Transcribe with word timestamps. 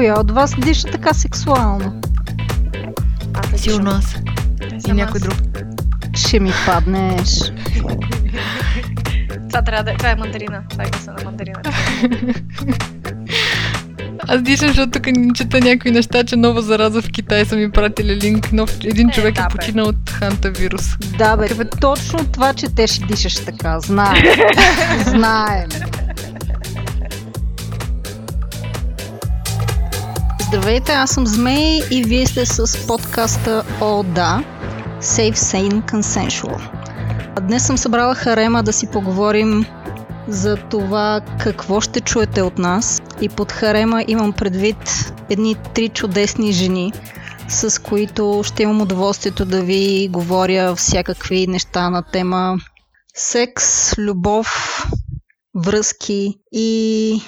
Коя 0.00 0.20
от 0.20 0.30
вас 0.30 0.54
диша 0.58 0.88
така 0.88 1.14
сексуално? 1.14 2.00
Аз 3.34 3.60
Сигурно 3.60 3.90
аз. 3.90 4.16
И 4.88 4.92
някой 4.92 5.20
друг. 5.20 5.34
Ще 6.16 6.40
ми 6.40 6.52
паднеш. 6.66 7.38
Това 9.48 9.62
трябва 9.62 9.84
да... 9.84 9.96
Това 9.96 10.10
е 10.10 10.14
мандарина. 10.14 10.62
Това 10.70 10.84
е 10.84 10.90
гласа 10.90 11.12
на 11.12 11.24
мандарина. 11.24 11.60
Аз 14.28 14.42
дишам, 14.42 14.68
защото 14.68 14.90
тук 14.90 15.06
ни 15.06 15.34
чета 15.34 15.60
някои 15.60 15.90
неща, 15.90 16.24
че 16.24 16.36
нова 16.36 16.62
зараза 16.62 17.02
в 17.02 17.10
Китай 17.10 17.44
са 17.44 17.56
ми 17.56 17.70
пратили 17.70 18.16
линк. 18.16 18.52
Нов, 18.52 18.70
един 18.84 19.08
е, 19.08 19.12
човек 19.12 19.34
да, 19.34 19.42
е 19.42 19.48
починал 19.48 19.86
от 19.86 20.10
ханта 20.10 20.50
вирус. 20.50 20.96
Да, 21.18 21.36
бе, 21.36 21.54
бе, 21.54 21.64
точно 21.64 22.18
това, 22.32 22.54
че 22.54 22.74
те 22.74 22.86
ще 22.86 23.04
дишаш 23.04 23.34
така. 23.34 23.80
Знаем. 23.80 24.24
Знаем. 25.06 25.68
Здравейте, 30.52 30.92
аз 30.92 31.10
съм 31.10 31.26
Змей 31.26 31.80
и 31.90 32.04
вие 32.04 32.26
сте 32.26 32.46
с 32.46 32.86
подкаста 32.86 33.64
О, 33.80 34.02
да, 34.02 34.44
Safe, 35.00 35.34
Sane, 35.34 35.90
Consensual. 35.92 36.70
Днес 37.40 37.66
съм 37.66 37.78
събрала 37.78 38.14
Харема 38.14 38.62
да 38.62 38.72
си 38.72 38.90
поговорим 38.90 39.66
за 40.28 40.56
това 40.56 41.20
какво 41.40 41.80
ще 41.80 42.00
чуете 42.00 42.42
от 42.42 42.58
нас. 42.58 43.02
И 43.20 43.28
под 43.28 43.52
Харема 43.52 44.04
имам 44.08 44.32
предвид 44.32 45.12
едни 45.28 45.56
три 45.74 45.88
чудесни 45.88 46.52
жени, 46.52 46.92
с 47.48 47.82
които 47.82 48.42
ще 48.44 48.62
имам 48.62 48.80
удоволствието 48.80 49.44
да 49.44 49.62
ви 49.62 50.08
говоря 50.12 50.74
всякакви 50.76 51.46
неща 51.46 51.90
на 51.90 52.02
тема 52.02 52.56
секс, 53.14 53.98
любов, 53.98 54.48
връзки 55.54 56.34
и 56.52 57.22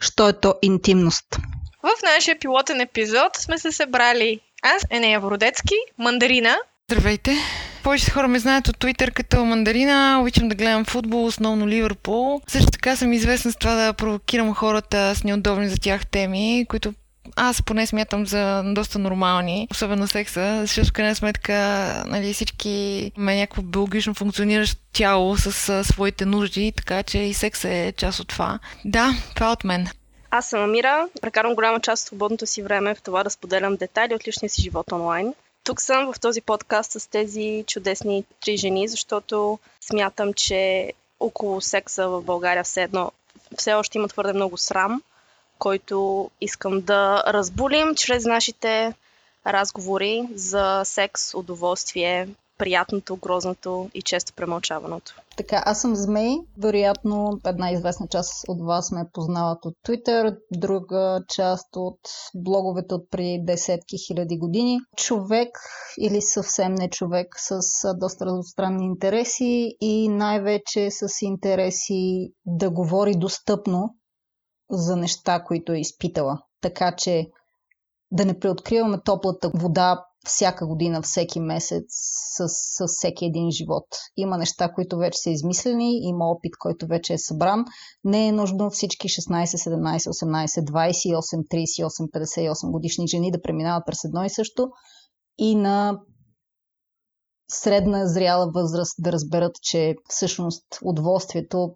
що 0.00 0.28
е 0.28 0.32
то 0.32 0.54
интимност. 0.62 1.38
В 1.82 1.90
нашия 2.02 2.38
пилотен 2.38 2.80
епизод 2.80 3.36
сме 3.36 3.58
се 3.58 3.72
събрали 3.72 4.40
аз, 4.62 4.82
Енея 4.90 5.20
Вородецки, 5.20 5.74
Мандарина. 5.98 6.56
Здравейте! 6.90 7.36
Повечето 7.82 8.12
хора 8.12 8.28
ме 8.28 8.38
знаят 8.38 8.68
от 8.68 8.78
Twitter 8.78 9.12
като 9.12 9.44
Мандарина, 9.44 10.18
обичам 10.20 10.48
да 10.48 10.54
гледам 10.54 10.84
футбол, 10.84 11.24
основно 11.24 11.68
Ливърпул. 11.68 12.40
Също 12.46 12.70
така 12.70 12.96
съм 12.96 13.12
известна 13.12 13.52
с 13.52 13.56
това 13.56 13.74
да 13.74 13.92
провокирам 13.92 14.54
хората 14.54 15.14
с 15.14 15.24
неудобни 15.24 15.68
за 15.68 15.76
тях 15.76 16.06
теми, 16.06 16.66
които 16.68 16.94
аз 17.36 17.62
поне 17.62 17.86
смятам 17.86 18.26
за 18.26 18.62
доста 18.66 18.98
нормални, 18.98 19.68
особено 19.70 20.06
секса, 20.06 20.60
защото 20.60 20.88
в 20.88 20.92
крайна 20.92 21.14
сметка 21.14 21.54
нали, 22.06 22.32
всички 22.32 23.12
има 23.18 23.34
някакво 23.34 23.62
биологично 23.62 24.14
функциониращо 24.14 24.80
тяло 24.92 25.36
с 25.36 25.84
своите 25.84 26.24
нужди, 26.24 26.72
така 26.76 27.02
че 27.02 27.18
и 27.18 27.34
секса 27.34 27.68
е 27.68 27.92
част 27.92 28.20
от 28.20 28.28
това. 28.28 28.58
Да, 28.84 29.14
това 29.34 29.46
е 29.46 29.52
от 29.52 29.64
мен. 29.64 29.88
Аз 30.30 30.48
съм 30.48 30.62
Амира, 30.62 31.08
прекарвам 31.20 31.54
голяма 31.54 31.80
част 31.80 32.02
от 32.02 32.06
свободното 32.06 32.46
си 32.46 32.62
време 32.62 32.94
в 32.94 33.02
това 33.02 33.24
да 33.24 33.30
споделям 33.30 33.76
детайли 33.76 34.14
от 34.14 34.28
личния 34.28 34.50
си 34.50 34.62
живот 34.62 34.92
онлайн. 34.92 35.34
Тук 35.64 35.80
съм 35.80 36.12
в 36.12 36.20
този 36.20 36.40
подкаст 36.40 36.92
с 36.92 37.10
тези 37.10 37.64
чудесни 37.66 38.24
три 38.40 38.56
жени, 38.56 38.88
защото 38.88 39.58
смятам, 39.80 40.34
че 40.34 40.92
около 41.20 41.60
секса 41.60 42.08
в 42.08 42.22
България 42.22 42.64
все 42.64 42.82
едно 42.82 43.12
все 43.58 43.74
още 43.74 43.98
има 43.98 44.08
твърде 44.08 44.32
много 44.32 44.56
срам, 44.56 45.02
който 45.58 46.30
искам 46.40 46.80
да 46.80 47.24
разбулим 47.26 47.94
чрез 47.94 48.24
нашите 48.24 48.94
разговори 49.46 50.28
за 50.34 50.82
секс, 50.84 51.34
удоволствие, 51.34 52.28
приятното, 52.58 53.16
грозното 53.16 53.90
и 53.94 54.02
често 54.02 54.32
премълчаваното. 54.36 55.14
Така, 55.36 55.62
аз 55.66 55.80
съм 55.80 55.96
Змей. 55.96 56.36
Вероятно, 56.58 57.40
една 57.46 57.70
известна 57.70 58.06
част 58.06 58.48
от 58.48 58.66
вас 58.66 58.92
ме 58.92 59.10
познават 59.12 59.64
от 59.64 59.74
Twitter, 59.86 60.38
друга 60.52 61.20
част 61.28 61.68
от 61.76 61.98
блоговете 62.34 62.94
от 62.94 63.10
преди 63.10 63.40
десетки 63.44 63.96
хиляди 64.06 64.38
години. 64.38 64.78
Човек 64.96 65.48
или 66.00 66.22
съвсем 66.22 66.74
не 66.74 66.90
човек 66.90 67.28
с 67.36 67.60
доста 67.94 68.26
разностранни 68.26 68.84
интереси 68.84 69.76
и 69.80 70.08
най-вече 70.08 70.90
с 70.90 71.08
интереси 71.22 72.32
да 72.46 72.70
говори 72.70 73.14
достъпно 73.16 73.94
за 74.70 74.96
неща, 74.96 75.44
които 75.44 75.72
е 75.72 75.80
изпитала. 75.80 76.38
Така 76.60 76.96
че 76.96 77.26
да 78.10 78.24
не 78.24 78.38
преоткриваме 78.38 79.00
топлата 79.04 79.50
вода 79.54 80.04
всяка 80.26 80.66
година, 80.66 81.02
всеки 81.02 81.40
месец, 81.40 81.84
с, 82.36 82.48
с 82.48 82.86
всеки 82.86 83.24
един 83.24 83.50
живот. 83.50 83.84
Има 84.16 84.38
неща, 84.38 84.72
които 84.72 84.98
вече 84.98 85.18
са 85.18 85.30
измислени, 85.30 85.98
има 86.02 86.24
опит, 86.24 86.52
който 86.58 86.86
вече 86.86 87.12
е 87.12 87.18
събран. 87.18 87.64
Не 88.04 88.28
е 88.28 88.32
нужно 88.32 88.70
всички 88.70 89.08
16, 89.08 89.44
17, 89.44 89.98
18, 89.98 90.46
28, 90.70 91.20
38, 91.48 92.10
58 92.10 92.70
годишни 92.70 93.08
жени 93.08 93.30
да 93.30 93.42
преминават 93.42 93.82
през 93.86 94.04
едно 94.04 94.24
и 94.24 94.30
също 94.30 94.68
и 95.38 95.54
на 95.54 96.00
средна 97.50 98.06
зряла 98.06 98.50
възраст 98.54 98.94
да 98.98 99.12
разберат, 99.12 99.52
че 99.62 99.96
всъщност 100.08 100.64
удоволствието 100.82 101.74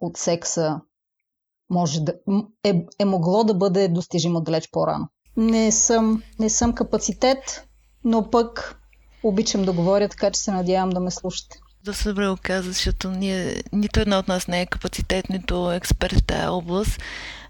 от 0.00 0.16
секса 0.16 0.80
може 1.70 2.00
да, 2.00 2.14
е, 2.64 2.86
е 2.98 3.04
могло 3.04 3.44
да 3.44 3.54
бъде 3.54 3.88
достижимо 3.88 4.40
далеч 4.40 4.68
по-рано. 4.70 5.08
Не 5.36 5.72
съм, 5.72 6.22
не 6.38 6.50
съм 6.50 6.72
капацитет, 6.72 7.64
но 8.04 8.30
пък 8.30 8.80
обичам 9.22 9.64
да 9.64 9.72
говоря, 9.72 10.08
така 10.08 10.30
че 10.30 10.40
се 10.40 10.52
надявам 10.52 10.90
да 10.90 11.00
ме 11.00 11.10
слушате. 11.10 11.58
Да 11.84 11.94
се 11.94 12.08
добре 12.08 12.28
го 12.28 12.36
каза, 12.42 12.72
защото 12.72 13.10
ние, 13.10 13.62
нито 13.72 14.00
една 14.00 14.18
от 14.18 14.28
нас 14.28 14.48
не 14.48 14.60
е 14.60 14.66
капацитет, 14.66 15.30
нито 15.30 15.72
експерт 15.72 16.14
в 16.14 16.22
тази 16.22 16.46
област. 16.46 17.00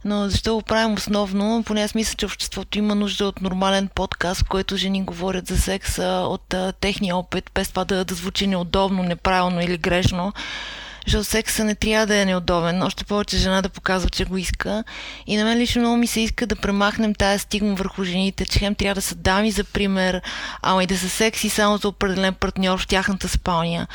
Но 0.05 0.29
защо 0.29 0.55
го 0.55 0.63
правим 0.63 0.95
основно? 0.95 1.63
Поне 1.67 1.83
аз 1.83 1.95
мисля, 1.95 2.15
че 2.17 2.27
обществото 2.27 2.79
има 2.79 2.95
нужда 2.95 3.27
от 3.27 3.41
нормален 3.41 3.89
подкаст, 3.95 4.41
в 4.41 4.49
който 4.49 4.77
жени 4.77 5.05
говорят 5.05 5.47
за 5.47 5.59
секса 5.59 6.27
от 6.29 6.55
а, 6.55 6.73
техния 6.73 7.17
опит, 7.17 7.51
без 7.55 7.69
това 7.69 7.85
да, 7.85 8.05
да 8.05 8.15
звучи 8.15 8.47
неудобно, 8.47 9.03
неправилно 9.03 9.61
или 9.61 9.79
грешно 9.79 10.33
защото 11.07 11.25
секса 11.25 11.65
не 11.65 11.75
трябва 11.75 12.07
да 12.07 12.17
е 12.17 12.25
неудобен, 12.25 12.83
още 12.83 13.05
повече 13.05 13.37
жена 13.37 13.63
да 13.63 13.69
показва, 13.69 14.11
че 14.11 14.25
го 14.25 14.37
иска. 14.37 14.85
И 15.27 15.37
на 15.37 15.45
мен 15.45 15.59
лично 15.59 15.81
много 15.81 15.97
ми 15.97 16.07
се 16.07 16.21
иска 16.21 16.47
да 16.47 16.57
премахнем 16.57 17.15
тази 17.15 17.39
стигма 17.39 17.75
върху 17.75 18.05
жените, 18.05 18.45
че 18.47 18.59
хем 18.59 18.75
трябва 18.75 18.95
да 18.95 19.03
са 19.03 19.15
дами 19.15 19.51
за 19.51 19.65
пример, 19.65 20.23
ама 20.63 20.85
и 20.85 20.87
да 20.87 20.99
са 20.99 21.09
секси 21.09 21.49
само 21.49 21.77
за 21.77 21.89
определен 21.89 22.35
партньор 22.35 22.79
в 22.79 22.87
тяхната 22.87 23.29
спалня. 23.29 23.87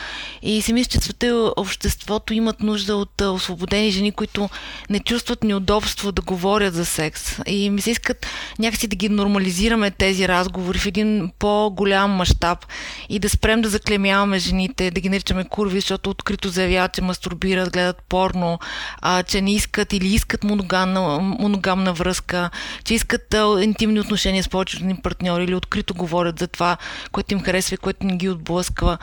И 0.41 0.61
си 0.61 0.73
мисля, 0.73 0.89
че 0.89 0.99
света 0.99 1.27
и 1.27 1.31
обществото 1.57 2.33
имат 2.33 2.61
нужда 2.61 2.95
от 2.95 3.21
освободени 3.21 3.91
жени, 3.91 4.11
които 4.11 4.49
не 4.89 4.99
чувстват 4.99 5.43
неудобство 5.43 6.11
да 6.11 6.21
говорят 6.21 6.73
за 6.73 6.85
секс. 6.85 7.37
И 7.45 7.69
ми 7.69 7.81
се 7.81 7.91
искат 7.91 8.27
някакси 8.59 8.87
да 8.87 8.95
ги 8.95 9.09
нормализираме 9.09 9.91
тези 9.91 10.27
разговори 10.27 10.79
в 10.79 10.85
един 10.85 11.31
по-голям 11.39 12.11
мащаб 12.11 12.65
и 13.09 13.19
да 13.19 13.29
спрем 13.29 13.61
да 13.61 13.69
заклемяваме 13.69 14.39
жените, 14.39 14.91
да 14.91 15.01
ги 15.01 15.09
наричаме 15.09 15.43
курви, 15.43 15.79
защото 15.79 16.09
открито 16.09 16.49
заявяват, 16.49 17.00
се 17.01 17.05
мастурбират, 17.05 17.73
гледат 17.73 18.03
порно, 18.09 18.59
а, 19.01 19.23
че 19.23 19.41
не 19.41 19.53
искат 19.53 19.93
или 19.93 20.07
искат 20.07 20.43
моногамна, 20.43 21.19
моногамна 21.19 21.93
връзка, 21.93 22.49
че 22.83 22.93
искат 22.93 23.33
а, 23.33 23.63
интимни 23.63 23.99
отношения 23.99 24.43
с 24.43 24.49
повечето 24.49 24.85
ни 24.85 24.95
партньори 24.95 25.43
или 25.43 25.55
открито 25.55 25.93
говорят 25.93 26.39
за 26.39 26.47
това, 26.47 26.77
което 27.11 27.33
им 27.33 27.41
харесва 27.41 27.73
и 27.73 27.77
което 27.77 28.05
не 28.05 28.17
ги 28.17 28.29
отблъсква. 28.29 28.97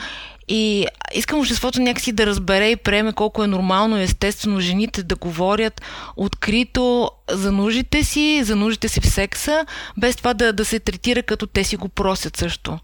И 0.49 0.87
искам 1.15 1.39
обществото 1.39 1.81
някакси 1.81 2.13
да 2.13 2.27
разбере 2.27 2.71
и 2.71 2.77
приеме 2.77 3.13
колко 3.13 3.45
е 3.45 3.47
нормално 3.47 3.99
и 3.99 4.03
естествено 4.03 4.61
жените 4.61 5.03
да 5.03 5.17
говорят 5.17 5.83
открито 6.17 7.11
за 7.31 7.53
нуждите 7.53 8.05
си, 8.05 8.43
за 8.45 8.57
нуждите 8.57 8.89
си 8.89 9.01
в 9.01 9.07
секса, 9.07 9.67
без 9.97 10.17
това 10.17 10.35
да, 10.35 10.53
да 10.53 10.65
се 10.65 10.81
третира 10.81 11.23
като 11.23 11.47
те 11.47 11.65
си 11.65 11.77
го 11.77 11.89
просят 11.89 12.37
също. 12.37 12.79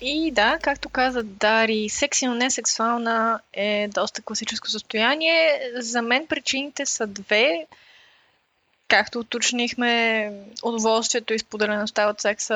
И 0.00 0.30
да, 0.30 0.58
както 0.62 0.88
каза 0.88 1.22
Дари, 1.22 1.88
секси, 1.88 2.26
но 2.26 2.34
не 2.34 2.50
сексуална 2.50 3.40
е 3.52 3.88
доста 3.88 4.22
класическо 4.22 4.70
състояние. 4.70 5.60
За 5.74 6.02
мен 6.02 6.26
причините 6.26 6.86
са 6.86 7.06
две. 7.06 7.66
Както 8.88 9.18
уточнихме, 9.18 10.32
удоволствието 10.62 11.34
и 11.34 11.38
споделеността 11.38 12.08
от 12.08 12.20
секса 12.20 12.54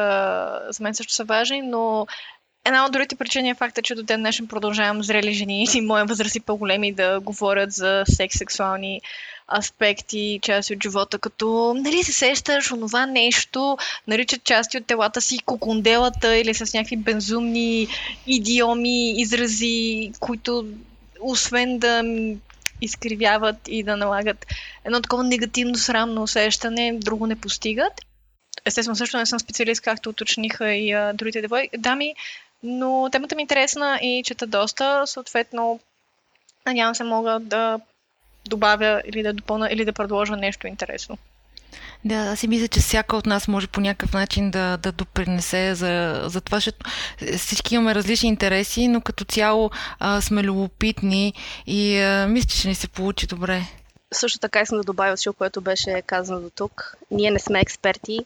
за 0.68 0.82
мен 0.82 0.94
също 0.94 1.12
са 1.12 1.24
важни, 1.24 1.62
но 1.62 2.06
Една 2.66 2.84
от 2.84 2.92
другите 2.92 3.16
причини 3.16 3.50
е 3.50 3.54
факта, 3.54 3.82
че 3.82 3.94
до 3.94 4.02
ден 4.02 4.20
днешен 4.20 4.48
продължавам 4.48 5.02
зрели 5.02 5.32
жени 5.32 5.66
и 5.74 5.80
моя 5.80 6.04
възраст 6.04 6.34
и 6.34 6.40
по-големи 6.40 6.92
да 6.92 7.20
говорят 7.20 7.72
за 7.72 8.04
секс, 8.06 8.38
сексуални 8.38 9.00
аспекти, 9.48 10.40
части 10.42 10.72
от 10.72 10.82
живота, 10.82 11.18
като 11.18 11.74
нали 11.76 12.02
се 12.02 12.12
сещаш 12.12 12.72
онова 12.72 13.06
нещо, 13.06 13.78
наричат 14.06 14.44
части 14.44 14.78
от 14.78 14.86
телата 14.86 15.20
си 15.20 15.38
коконделата 15.38 16.36
или 16.36 16.54
с 16.54 16.74
някакви 16.74 16.96
безумни 16.96 17.88
идиоми, 18.26 19.20
изрази, 19.20 20.12
които 20.20 20.66
освен 21.20 21.78
да 21.78 22.02
изкривяват 22.80 23.56
и 23.68 23.82
да 23.82 23.96
налагат 23.96 24.46
едно 24.84 25.00
такова 25.00 25.24
негативно 25.24 25.74
срамно 25.74 26.22
усещане, 26.22 26.98
друго 26.98 27.26
не 27.26 27.36
постигат. 27.36 27.92
Естествено, 28.64 28.96
също 28.96 29.16
не 29.16 29.26
съм 29.26 29.38
специалист, 29.38 29.80
както 29.80 30.10
уточниха 30.10 30.74
и 30.74 30.92
а, 30.92 31.12
другите 31.12 31.40
девой, 31.40 31.68
дами, 31.78 32.14
но 32.62 33.08
темата 33.12 33.36
ми 33.36 33.40
е 33.40 33.42
интересна 33.42 33.98
и 34.02 34.22
чета 34.24 34.46
доста, 34.46 35.06
съответно 35.06 35.80
надявам 36.66 36.94
се 36.94 37.04
мога 37.04 37.38
да 37.40 37.80
добавя 38.48 39.02
или 39.06 39.22
да 39.22 39.32
допълна 39.32 39.68
или 39.72 39.84
да 39.84 39.92
предложа 39.92 40.36
нещо 40.36 40.66
интересно. 40.66 41.18
Да, 42.04 42.14
аз 42.14 42.38
си 42.38 42.48
мисля, 42.48 42.68
че 42.68 42.80
всяка 42.80 43.16
от 43.16 43.26
нас 43.26 43.48
може 43.48 43.66
по 43.66 43.80
някакъв 43.80 44.12
начин 44.12 44.50
да, 44.50 44.76
да 44.76 44.92
допринесе 44.92 45.74
за, 45.74 46.22
за 46.26 46.40
това, 46.40 46.56
защото 46.56 46.90
всички 47.38 47.74
имаме 47.74 47.94
различни 47.94 48.28
интереси, 48.28 48.88
но 48.88 49.00
като 49.00 49.24
цяло 49.24 49.70
а, 49.98 50.20
сме 50.20 50.42
любопитни 50.42 51.34
и 51.66 51.98
а, 51.98 52.26
мисля, 52.28 52.48
че 52.48 52.58
ще 52.58 52.68
ни 52.68 52.74
се 52.74 52.88
получи 52.88 53.26
добре. 53.26 53.62
Също 54.12 54.38
така 54.38 54.60
искам 54.60 54.78
да 54.78 54.84
добавя 54.84 55.16
всичко, 55.16 55.32
което 55.34 55.60
беше 55.60 56.02
казано 56.06 56.40
до 56.40 56.50
тук. 56.50 56.96
Ние 57.10 57.30
не 57.30 57.38
сме 57.38 57.60
експерти, 57.60 58.20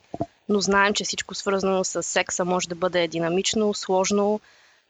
но 0.49 0.61
знаем, 0.61 0.95
че 0.95 1.05
всичко 1.05 1.35
свързано 1.35 1.85
с 1.85 2.03
секса 2.03 2.45
може 2.45 2.69
да 2.69 2.75
бъде 2.75 3.09
динамично, 3.09 3.75
сложно, 3.75 4.41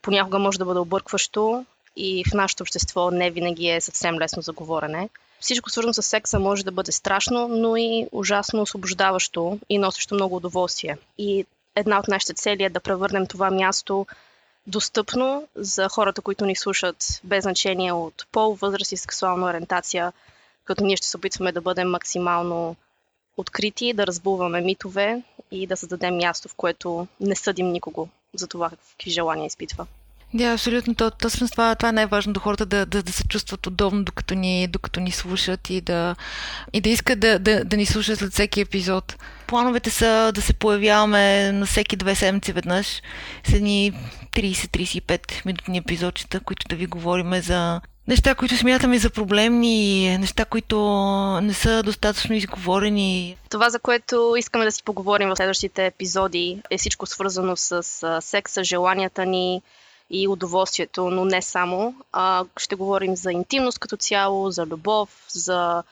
понякога 0.02 0.38
може 0.38 0.58
да 0.58 0.64
бъде 0.64 0.80
объркващо 0.80 1.64
и 1.98 2.24
в 2.30 2.34
нашето 2.34 2.62
общество 2.62 3.10
не 3.10 3.30
винаги 3.30 3.68
е 3.68 3.80
съвсем 3.80 4.18
лесно 4.18 4.42
за 4.42 4.52
говорене. 4.52 5.08
Всичко 5.40 5.70
свързано 5.70 5.94
с 5.94 6.02
секса 6.02 6.38
може 6.38 6.64
да 6.64 6.72
бъде 6.72 6.92
страшно, 6.92 7.48
но 7.48 7.76
и 7.76 8.06
ужасно 8.12 8.62
освобождаващо 8.62 9.58
и 9.68 9.78
носещо 9.78 10.14
много 10.14 10.36
удоволствие. 10.36 10.98
И 11.18 11.46
една 11.74 11.98
от 11.98 12.08
нашите 12.08 12.34
цели 12.34 12.64
е 12.64 12.70
да 12.70 12.80
превърнем 12.80 13.26
това 13.26 13.50
място 13.50 14.06
достъпно 14.66 15.48
за 15.54 15.88
хората, 15.88 16.22
които 16.22 16.46
ни 16.46 16.56
слушат, 16.56 17.20
без 17.24 17.42
значение 17.42 17.92
от 17.92 18.26
пол, 18.32 18.54
възраст 18.54 18.92
и 18.92 18.96
сексуална 18.96 19.46
ориентация, 19.46 20.12
като 20.64 20.84
ние 20.84 20.96
ще 20.96 21.06
се 21.06 21.16
опитваме 21.16 21.52
да 21.52 21.60
бъдем 21.60 21.90
максимално 21.90 22.76
открити, 23.36 23.92
да 23.92 24.06
разбуваме 24.06 24.60
митове 24.60 25.22
и 25.50 25.66
да 25.66 25.76
създадем 25.76 26.16
място, 26.16 26.48
в 26.48 26.54
което 26.54 27.06
не 27.20 27.36
съдим 27.36 27.72
никого 27.72 28.08
за 28.34 28.46
това 28.46 28.70
какви 28.70 29.10
желания 29.10 29.46
изпитва. 29.46 29.86
Да, 30.34 30.44
абсолютно. 30.44 30.94
То, 30.94 31.10
точно 31.10 31.48
това, 31.48 31.74
това 31.74 31.88
е 31.88 31.92
най-важното 31.92 32.40
хората 32.40 32.66
да, 32.66 32.86
да, 32.86 33.02
да 33.02 33.12
се 33.12 33.28
чувстват 33.28 33.66
удобно, 33.66 34.04
докато 34.04 34.34
ни, 34.34 34.68
докато 34.68 35.00
ни 35.00 35.10
слушат 35.10 35.70
и 35.70 35.80
да, 35.80 36.16
и 36.72 36.80
да 36.80 36.88
искат 36.88 37.20
да, 37.20 37.38
да, 37.38 37.64
да 37.64 37.76
ни 37.76 37.86
слушат 37.86 38.18
след 38.18 38.32
всеки 38.32 38.60
епизод. 38.60 39.16
Плановете 39.46 39.90
са 39.90 40.32
да 40.34 40.42
се 40.42 40.52
появяваме 40.52 41.52
на 41.52 41.66
всеки 41.66 41.96
две 41.96 42.14
седмици 42.14 42.52
веднъж 42.52 43.02
с 43.44 43.52
едни 43.52 43.92
30-35 44.36 45.46
минутни 45.46 45.78
епизодчета, 45.78 46.40
които 46.40 46.68
да 46.68 46.76
ви 46.76 46.86
говорим 46.86 47.40
за 47.40 47.80
неща, 48.08 48.34
които 48.34 48.56
смятаме 48.56 48.98
за 48.98 49.10
проблемни, 49.10 50.18
неща, 50.18 50.44
които 50.44 50.78
не 51.42 51.54
са 51.54 51.82
достатъчно 51.82 52.34
изговорени. 52.34 53.36
Това, 53.50 53.70
за 53.70 53.78
което 53.78 54.34
искаме 54.38 54.64
да 54.64 54.72
си 54.72 54.82
поговорим 54.82 55.28
в 55.28 55.36
следващите 55.36 55.86
епизоди, 55.86 56.62
е 56.70 56.78
всичко 56.78 57.06
свързано 57.06 57.56
с 57.56 57.82
секса, 58.20 58.64
желанията 58.64 59.26
ни, 59.26 59.62
и 60.10 60.28
удоволствието, 60.28 61.10
но 61.10 61.24
не 61.24 61.42
само. 61.42 61.94
А, 62.12 62.44
ще 62.56 62.74
говорим 62.74 63.16
за 63.16 63.32
интимност 63.32 63.78
като 63.78 63.96
цяло, 63.96 64.50
за 64.50 64.66
любов, 64.66 65.26
за 65.28 65.82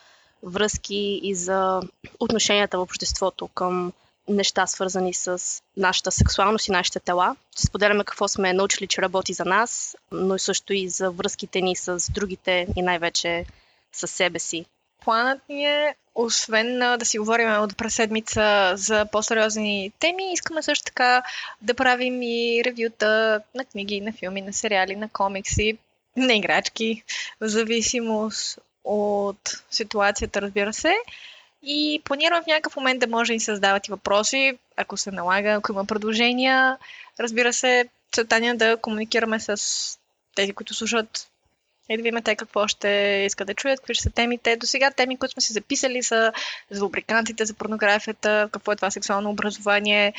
връзки 0.43 1.19
и 1.23 1.35
за 1.35 1.81
отношенията 2.19 2.77
в 2.77 2.81
обществото 2.81 3.47
към 3.47 3.93
неща, 4.27 4.67
свързани 4.67 5.13
с 5.13 5.41
нашата 5.77 6.11
сексуалност 6.11 6.67
и 6.67 6.71
нашите 6.71 6.99
тела. 6.99 7.35
Ще 7.51 7.67
споделяме 7.67 8.03
какво 8.03 8.27
сме 8.27 8.53
научили, 8.53 8.87
че 8.87 9.01
работи 9.01 9.33
за 9.33 9.45
нас, 9.45 9.95
но 10.11 10.35
и 10.35 10.39
също 10.39 10.73
и 10.73 10.89
за 10.89 11.11
връзките 11.11 11.61
ни 11.61 11.75
с 11.75 12.11
другите 12.11 12.67
и 12.75 12.81
най-вече 12.81 13.45
с 13.91 14.07
себе 14.07 14.39
си. 14.39 14.65
Планът 15.03 15.49
ни 15.49 15.65
е 15.65 15.95
освен 16.17 16.79
да 16.79 17.05
си 17.05 17.19
говорим 17.19 17.61
от 17.61 17.77
през 17.77 17.95
седмица 17.95 18.73
за 18.75 19.05
по-сериозни 19.05 19.91
теми, 19.99 20.33
искаме 20.33 20.61
също 20.61 20.85
така 20.85 21.23
да 21.61 21.73
правим 21.73 22.21
и 22.21 22.61
ревюта 22.65 23.41
на 23.55 23.65
книги, 23.65 24.01
на 24.01 24.13
филми, 24.13 24.41
на 24.41 24.53
сериали, 24.53 24.95
на 24.95 25.09
комикси, 25.09 25.77
на 26.15 26.33
играчки, 26.33 27.03
в 27.41 27.47
зависимост 27.47 28.59
от 28.83 29.63
ситуацията, 29.71 30.41
разбира 30.41 30.73
се. 30.73 30.95
И 31.63 32.01
планирам 32.03 32.43
в 32.43 32.47
някакъв 32.47 32.75
момент 32.75 32.99
да 32.99 33.07
може 33.07 33.29
да 33.29 33.33
ни 33.33 33.39
създават 33.39 33.87
и 33.87 33.91
въпроси, 33.91 34.57
ако 34.77 34.97
се 34.97 35.11
налага, 35.11 35.49
ако 35.49 35.71
има 35.71 35.85
предложения. 35.85 36.77
Разбира 37.19 37.53
се, 37.53 37.89
целта 38.11 38.35
е 38.35 38.53
да 38.53 38.77
комуникираме 38.77 39.39
с 39.39 39.57
тези, 40.35 40.53
които 40.53 40.73
слушат 40.73 41.27
и 41.89 41.97
да 41.97 42.03
видим 42.03 42.23
те 42.23 42.35
какво 42.35 42.67
ще 42.67 42.89
искат 43.25 43.47
да 43.47 43.53
чуят, 43.53 43.79
какви 43.79 43.93
ще 43.93 44.03
са 44.03 44.09
темите. 44.09 44.55
До 44.55 44.65
сега 44.65 44.91
теми, 44.91 45.17
които 45.17 45.33
сме 45.33 45.41
си 45.41 45.53
записали 45.53 46.03
са 46.03 46.33
за 46.71 46.83
лубрикантите, 46.83 47.45
за 47.45 47.53
порнографията, 47.53 48.49
какво 48.51 48.71
е 48.71 48.75
това 48.75 48.91
сексуално 48.91 49.29
образование, 49.29 50.13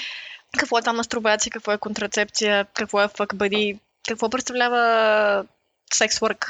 какво 0.58 0.78
е 0.78 0.82
това 0.82 0.92
мастурбация, 0.92 1.52
какво 1.52 1.72
е 1.72 1.78
контрацепция, 1.78 2.66
какво 2.74 3.02
е 3.02 3.08
fuck 3.08 3.34
buddy, 3.34 3.78
какво 4.08 4.30
представлява 4.30 5.44
секс 5.92 6.18
work. 6.18 6.46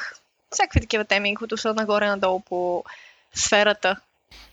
Всякакви 0.51 0.81
такива 0.81 1.05
теми, 1.05 1.37
които 1.37 1.57
са 1.57 1.75
нагоре-надолу 1.75 2.41
по 2.41 2.85
сферата 3.35 3.97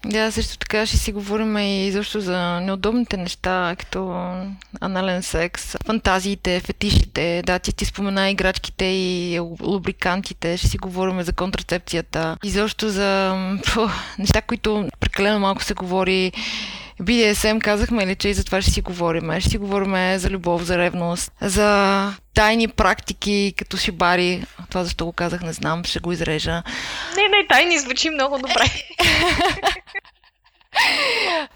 да, 0.06 0.32
също 0.32 0.58
така 0.58 0.86
ще 0.86 0.98
си 0.98 1.12
говорим 1.12 1.58
и 1.58 1.88
изобщо 1.88 2.22
за 2.22 2.60
неудобните 2.60 3.18
неща, 3.18 3.76
като 3.80 4.10
анален 4.82 5.24
секс, 5.24 5.76
фантазиите, 5.86 6.60
фетишите. 6.60 7.44
Да, 7.46 7.60
ти 7.60 7.74
ти 7.74 7.86
спомена 7.86 8.30
играчките 8.30 8.86
и 8.86 9.40
лубрикантите. 9.62 10.58
Ще 10.58 10.68
си 10.68 10.78
говорим 10.78 11.22
за 11.22 11.34
контрацепцията. 11.34 12.38
Изобщо 12.44 12.90
за 12.90 13.36
фу, 13.66 13.82
неща, 14.20 14.42
които 14.42 14.90
прекалено 15.00 15.40
малко 15.40 15.64
се 15.64 15.74
говори. 15.74 16.32
BDSM 17.02 17.62
казахме 17.62 18.08
ли, 18.08 18.16
че 18.16 18.30
и 18.30 18.34
за 18.34 18.46
това 18.46 18.62
ще 18.62 18.72
си 18.72 18.82
говорим. 18.82 19.40
Ще 19.40 19.50
си 19.50 19.58
говорим 19.58 20.18
за 20.18 20.30
любов, 20.30 20.64
за 20.64 20.78
ревност, 20.78 21.32
за 21.42 22.14
тайни 22.34 22.68
практики, 22.68 23.54
като 23.58 23.78
шибари. 23.78 24.44
Това 24.70 24.84
защо 24.84 25.06
го 25.06 25.12
казах, 25.12 25.42
не 25.42 25.54
знам, 25.54 25.84
ще 25.84 26.00
го 26.00 26.12
изрежа. 26.12 26.64
Не, 27.16 27.22
не, 27.22 27.48
тайни 27.50 27.80
звучи 27.80 28.10
много 28.10 28.38
добре. 28.38 28.64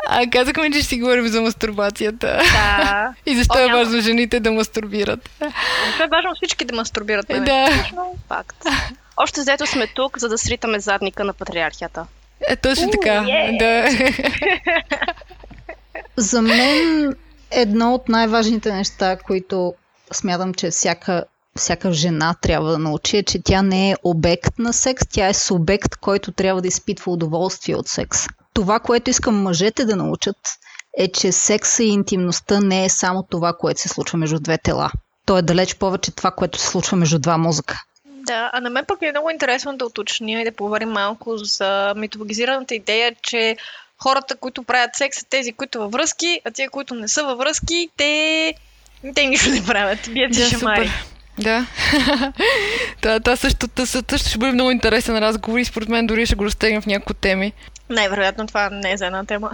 А 0.07 0.30
казахме, 0.31 0.71
че 0.71 0.80
ще 0.80 0.88
си 0.88 1.00
говорим 1.00 1.27
за 1.27 1.41
мастурбацията. 1.41 2.41
Да. 2.51 3.13
И 3.25 3.36
защо 3.36 3.57
О, 3.57 3.59
е 3.59 3.65
няма. 3.65 3.77
важно 3.77 4.01
жените 4.01 4.39
да 4.39 4.51
мастурбират. 4.51 5.30
Защо 5.88 6.03
е 6.03 6.07
важно 6.07 6.31
всички 6.36 6.65
да 6.65 6.75
мастурбират. 6.75 7.27
Бе, 7.27 7.39
да. 7.39 7.68
Факт. 8.27 8.65
Още 9.18 9.41
взето 9.41 9.68
сме 9.68 9.88
тук, 9.88 10.18
за 10.18 10.30
да 10.30 10.38
сритаме 10.38 10.80
задника 10.80 11.24
на 11.24 11.33
патриархията. 11.33 12.06
Е, 12.47 12.56
точно 12.56 12.91
така. 12.91 13.09
Yeah. 13.09 13.57
Да. 13.59 13.89
За 16.19 16.42
мен 16.42 17.16
едно 17.51 17.94
от 17.94 18.10
най-важните 18.10 18.74
неща, 18.74 19.18
които 19.18 19.74
смятам, 20.13 20.54
че 20.54 20.69
всяка, 20.69 21.24
всяка 21.57 21.94
жена 21.94 22.36
трябва 22.42 22.71
да 22.71 22.77
научи, 22.77 23.18
е, 23.18 23.24
че 23.24 23.42
тя 23.44 23.62
не 23.62 23.92
е 23.92 23.95
обект 24.04 24.60
на 24.60 24.74
секс, 24.74 25.07
тя 25.10 25.27
е 25.27 25.33
субект, 25.33 25.95
който 25.95 26.31
трябва 26.31 26.62
да 26.62 26.68
изпитва 26.68 27.12
удоволствие 27.12 27.75
от 27.75 27.88
секс. 27.88 28.27
Това, 28.53 28.79
което 28.79 29.10
искам 29.10 29.41
мъжете 29.41 29.86
да 29.86 29.96
научат, 29.96 30.38
е, 30.98 31.12
че 31.12 31.32
секса 31.32 31.84
и 31.84 31.89
интимността 31.89 32.60
не 32.60 32.86
е 32.86 32.89
само 32.89 33.24
това, 33.24 33.53
което 33.53 33.82
се 33.82 33.89
случва 33.89 34.17
между 34.17 34.39
две 34.39 34.58
тела. 34.58 34.91
То 35.25 35.38
е 35.38 35.41
далеч 35.41 35.75
повече 35.75 36.12
това, 36.12 36.32
което 36.32 36.60
се 36.60 36.67
случва 36.67 36.98
между 36.98 37.20
два 37.20 37.38
мозъка. 37.38 37.82
Да, 38.05 38.50
а 38.53 38.60
на 38.62 38.70
мен 38.70 38.86
пък 38.86 39.01
е 39.01 39.12
много 39.12 39.29
интересно 39.29 39.77
да 39.77 39.86
уточня 39.86 40.41
и 40.41 40.44
да 40.44 40.51
поговорим 40.51 40.89
малко 40.89 41.38
за 41.38 41.94
митологизираната 41.98 42.75
идея, 42.75 43.15
че 43.22 43.58
хората, 44.03 44.36
които 44.36 44.63
правят 44.63 44.96
секс, 44.96 45.18
са 45.18 45.25
тези, 45.25 45.51
които 45.51 45.79
във 45.79 45.91
връзки, 45.91 46.41
а 46.46 46.51
тези, 46.51 46.68
които 46.68 46.96
не 46.96 47.08
са 47.08 47.24
във 47.24 47.38
връзки, 47.38 47.89
те, 47.98 48.53
те 49.15 49.25
нищо 49.25 49.50
не 49.50 49.65
правят. 49.65 50.00
Бият 50.12 50.36
си 50.36 50.41
да, 50.41 50.50
шамари. 50.50 50.88
Супер. 50.88 51.06
Да. 51.39 51.65
това, 53.01 53.20
това, 53.20 53.36
също, 53.36 53.68
също 53.86 54.29
ще 54.29 54.38
бъде 54.38 54.51
много 54.51 54.72
интересен 54.72 55.18
разговор 55.18 55.60
и 55.60 55.65
според 55.65 55.89
мен 55.89 56.08
дори 56.08 56.25
ще 56.25 56.36
го 56.36 56.46
разтегнем 56.46 56.82
в 56.82 56.86
някои 56.86 57.15
теми. 57.15 57.53
Най-вероятно 57.89 58.48
това 58.48 58.70
не 58.70 58.91
е 58.91 58.98
за 58.98 59.06
една 59.06 59.25
тема. 59.25 59.51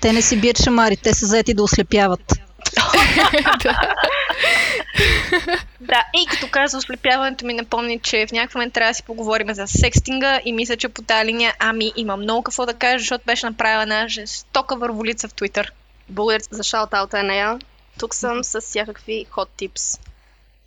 Те 0.00 0.12
не 0.12 0.22
си 0.22 0.36
бият 0.36 0.62
шамари, 0.62 0.96
те 0.96 1.14
са 1.14 1.26
заети 1.26 1.54
да 1.54 1.62
ослепяват. 1.62 2.40
да, 5.80 6.04
и 6.14 6.26
като 6.30 6.48
каза 6.50 6.78
ослепяването 6.78 7.46
ми 7.46 7.54
напомни, 7.54 7.98
че 7.98 8.26
в 8.26 8.32
някакъв 8.32 8.54
момент 8.54 8.74
трябва 8.74 8.90
да 8.90 8.94
си 8.94 9.02
поговорим 9.02 9.54
за 9.54 9.66
секстинга 9.66 10.40
и 10.44 10.52
мисля, 10.52 10.76
че 10.76 10.88
по 10.88 11.02
тази 11.02 11.26
линия 11.26 11.54
Ами 11.58 11.92
има 11.96 12.16
много 12.16 12.42
какво 12.42 12.66
да 12.66 12.74
кажа, 12.74 12.98
защото 12.98 13.24
беше 13.26 13.46
направила 13.46 13.82
една 13.82 14.08
жестока 14.08 14.76
върволица 14.76 15.28
в 15.28 15.34
Твитър. 15.34 15.72
Благодаря 16.08 16.44
за 16.50 16.62
шаутаута, 16.62 17.22
нея. 17.22 17.58
Тук 17.98 18.14
съм 18.14 18.44
с 18.44 18.60
всякакви 18.60 19.26
hot 19.30 19.48
tips 19.58 20.09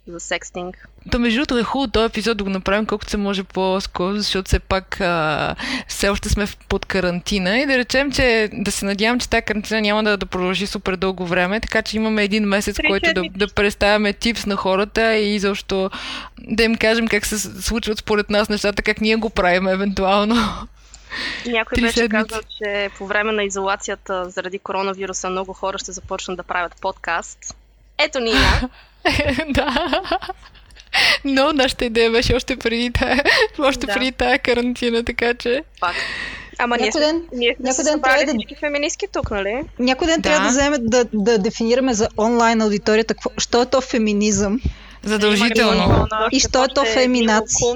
за 0.08 0.20
секстинг. 0.20 0.88
То 1.12 1.20
между 1.20 1.38
другото 1.38 1.58
е 1.58 1.64
хубаво 1.64 1.92
този 1.92 2.06
епизод 2.06 2.38
да 2.38 2.44
го 2.44 2.50
направим 2.50 2.86
колкото 2.86 3.12
се 3.12 3.18
може 3.18 3.44
по-скоро, 3.44 4.14
защото 4.18 4.48
все 4.48 4.60
пак 4.60 5.02
а, 5.02 5.56
все 5.88 6.10
още 6.10 6.30
сме 6.30 6.46
под 6.70 6.86
карантина 6.86 7.60
и 7.60 7.66
да 7.66 7.78
речем, 7.78 8.12
че 8.12 8.50
да 8.54 8.72
се 8.72 8.86
надявам, 8.86 9.20
че 9.20 9.30
тази 9.30 9.42
карантина 9.42 9.82
няма 9.82 10.04
да, 10.04 10.18
да 10.18 10.26
продължи 10.26 10.68
супер 10.68 10.96
дълго 10.96 11.26
време, 11.26 11.60
така 11.60 11.82
че 11.82 11.98
имаме 11.98 12.24
един 12.24 12.44
месец, 12.44 12.76
Три 12.76 12.88
който 12.88 13.14
да, 13.14 13.24
да 13.36 13.48
представяме 13.48 14.14
типс 14.14 14.46
на 14.46 14.56
хората 14.56 15.16
и 15.16 15.40
защо 15.40 15.90
да 16.38 16.64
им 16.64 16.76
кажем 16.76 17.08
как 17.08 17.26
се 17.26 17.40
случват 17.62 17.98
според 17.98 18.30
нас 18.30 18.50
нещата, 18.50 18.84
как 18.84 19.02
ние 19.02 19.16
го 19.16 19.30
правим 19.30 19.68
евентуално. 19.68 20.36
Някой 21.46 21.82
беше 21.82 21.94
седмици. 21.94 22.28
казал, 22.28 22.42
че 22.58 22.90
по 22.98 23.08
време 23.08 23.32
на 23.32 23.44
изолацията 23.44 24.30
заради 24.30 24.60
коронавируса 24.60 25.30
много 25.30 25.54
хора 25.54 25.78
ще 25.78 25.92
започнат 25.92 26.38
да 26.38 26.44
правят 26.44 26.82
подкаст. 26.82 27.56
Ето 28.04 28.20
ние. 28.20 28.34
да. 29.50 29.90
Но 31.26 31.54
нашата 31.54 31.86
идея 31.86 32.12
беше 32.12 32.36
още 32.36 32.56
преди 32.58 32.92
тая, 32.92 33.24
още 33.60 33.86
да. 33.86 33.94
преди 33.94 34.12
тая 34.12 34.40
карантина, 34.40 35.04
така 35.04 35.34
че... 35.34 35.64
Пак. 35.80 35.96
Ама 36.58 36.78
Някой 36.78 37.02
ден, 37.02 37.24
ние 37.34 37.56
сме 37.56 37.68
някой 37.70 37.84
ден 37.84 38.02
трябва 38.02 38.26
да- 38.26 38.32
всички 38.32 38.56
феминистки 38.56 39.06
тук, 39.14 39.32
нали? 39.32 39.62
някой 39.80 40.08
ден 40.08 40.22
Да. 40.22 40.30
трябва 40.30 40.46
да 40.46 40.50
вземем 40.50 40.80
да, 40.84 41.06
да 41.14 41.38
дефинираме 41.38 41.94
за 41.94 42.08
онлайн 42.18 42.62
аудиторията 42.62 43.14
какво, 43.14 43.30
що 43.38 43.62
е 43.62 43.66
то 43.66 43.82
феминизъм. 43.82 44.60
Задължително. 45.04 46.08
И 46.32 46.40
що 46.40 46.64
е 46.64 46.68
то 46.68 46.86
феминация? 46.86 47.68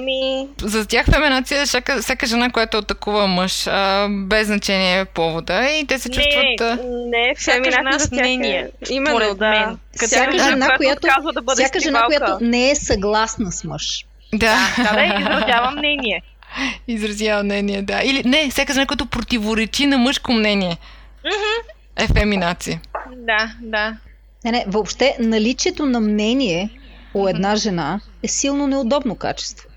За 0.62 0.86
тях 0.86 1.06
феминация 1.06 1.62
е 1.62 1.66
всяка, 1.66 2.02
всяка 2.02 2.26
жена, 2.26 2.50
която 2.50 2.78
атакува 2.78 3.26
мъж, 3.26 3.66
а, 3.66 4.08
без 4.10 4.46
значение 4.46 5.04
повода 5.04 5.70
и 5.70 5.86
те 5.86 5.98
се 5.98 6.08
Не, 6.08 6.14
чувстват... 6.14 6.78
не, 7.06 7.34
Всяка 7.36 7.64
феминация 7.64 8.00
с 8.00 8.12
е- 8.12 8.14
мнение, 8.14 8.68
Именно, 8.90 9.34
да. 9.34 9.76
Всяка 9.96 10.38
жена, 10.38 10.76
която, 10.76 11.08
казва 11.14 11.32
да 11.32 11.42
бъде 11.42 11.62
всяка 11.64 11.80
жена, 11.80 12.02
която 12.06 12.38
не 12.40 12.70
е 12.70 12.74
съгласна 12.74 13.52
с 13.52 13.64
мъж. 13.64 14.04
Да, 14.34 14.58
Да, 14.76 14.92
да, 14.92 15.04
изразява 15.20 15.70
мнение. 15.70 16.22
изразява 16.88 17.42
мнение, 17.42 17.82
да. 17.82 18.00
Или 18.04 18.22
не, 18.24 18.50
всяка 18.50 18.72
жена, 18.72 18.86
която 18.86 19.06
противоречи 19.06 19.86
на 19.86 19.98
мъжко 19.98 20.32
мнение. 20.32 20.76
Е 21.96 22.06
феминация. 22.06 22.80
Да, 23.16 23.52
да. 23.62 23.96
Не, 24.44 24.50
не, 24.50 24.64
въобще 24.68 25.16
наличието 25.18 25.86
на 25.86 26.00
мнение 26.00 26.70
у 27.14 27.28
една 27.28 27.56
жена 27.56 28.00
е 28.22 28.28
силно 28.28 28.66
неудобно 28.66 29.16
качество. 29.16 29.68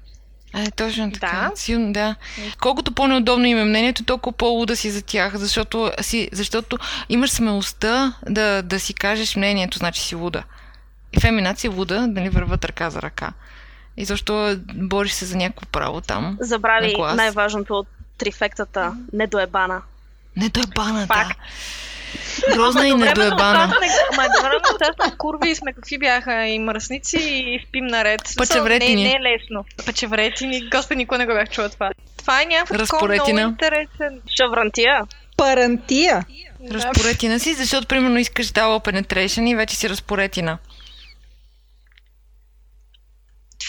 Е, 0.53 0.71
точно 0.71 1.11
така. 1.11 1.49
Да. 1.49 1.55
Силно, 1.55 1.93
да. 1.93 2.15
Колкото 2.61 2.91
по-неудобно 2.91 3.45
им 3.45 3.57
е 3.57 3.63
мнението, 3.63 4.03
толкова 4.03 4.37
по-луда 4.37 4.75
си 4.75 4.91
за 4.91 5.01
тях, 5.01 5.35
защото, 5.35 5.91
си, 6.01 6.29
защото 6.31 6.77
имаш 7.09 7.31
смелостта 7.31 8.13
да, 8.29 8.61
да 8.61 8.79
си 8.79 8.93
кажеш 8.93 9.35
мнението, 9.35 9.77
значи 9.77 10.01
си 10.01 10.15
луда. 10.15 10.43
И 11.13 11.19
феминация 11.19 11.69
и 11.69 11.73
луда, 11.73 12.07
нали, 12.07 12.29
върват 12.29 12.65
ръка 12.65 12.89
за 12.89 13.01
ръка. 13.01 13.33
И 13.97 14.05
защо 14.05 14.57
бориш 14.75 15.11
се 15.11 15.25
за 15.25 15.37
някакво 15.37 15.65
право 15.65 16.01
там? 16.01 16.37
Забрави 16.39 16.95
На 16.97 17.15
най-важното 17.15 17.73
от 17.73 17.87
трифектата– 18.17 18.97
недоебана. 19.13 19.81
Не, 20.35 20.49
той 20.49 20.63
е 20.63 20.67
бана, 20.75 21.05
да. 21.07 21.29
Грозна 22.53 22.87
и 22.87 22.93
недоебана. 22.93 23.73
Ама 24.13 24.25
едновременно 24.25 24.65
с 24.65 25.03
сме 25.03 25.17
курви 25.17 25.49
и 25.49 25.55
сме 25.55 25.73
какви 25.73 25.97
бяха 25.97 26.45
и 26.47 26.59
мръсници 26.59 27.17
и 27.17 27.65
спим 27.67 27.85
наред. 27.85 28.21
Пъчевретини. 28.37 29.03
Не, 29.03 29.09
не 29.09 29.15
е 29.15 29.19
лесно. 29.19 29.65
Пъчевретини. 29.85 30.69
Господи, 30.69 30.97
никога 30.97 31.17
не 31.17 31.25
го 31.25 31.33
бях 31.33 31.49
чула 31.49 31.69
това. 31.69 31.91
Това 32.17 32.41
е 32.41 32.45
някакъв 32.45 32.77
такова 32.77 33.07
много 33.13 33.39
интересен. 33.39 34.21
Шаврантия. 34.37 35.01
Парантия! 35.37 36.25
Разпоретина 36.71 37.39
си, 37.39 37.53
защото 37.53 37.87
примерно 37.87 38.19
искаш 38.19 38.51
дала 38.51 38.79
penetration 38.79 39.49
и 39.49 39.55
вече 39.55 39.75
си 39.75 39.89
разпоретина. 39.89 40.57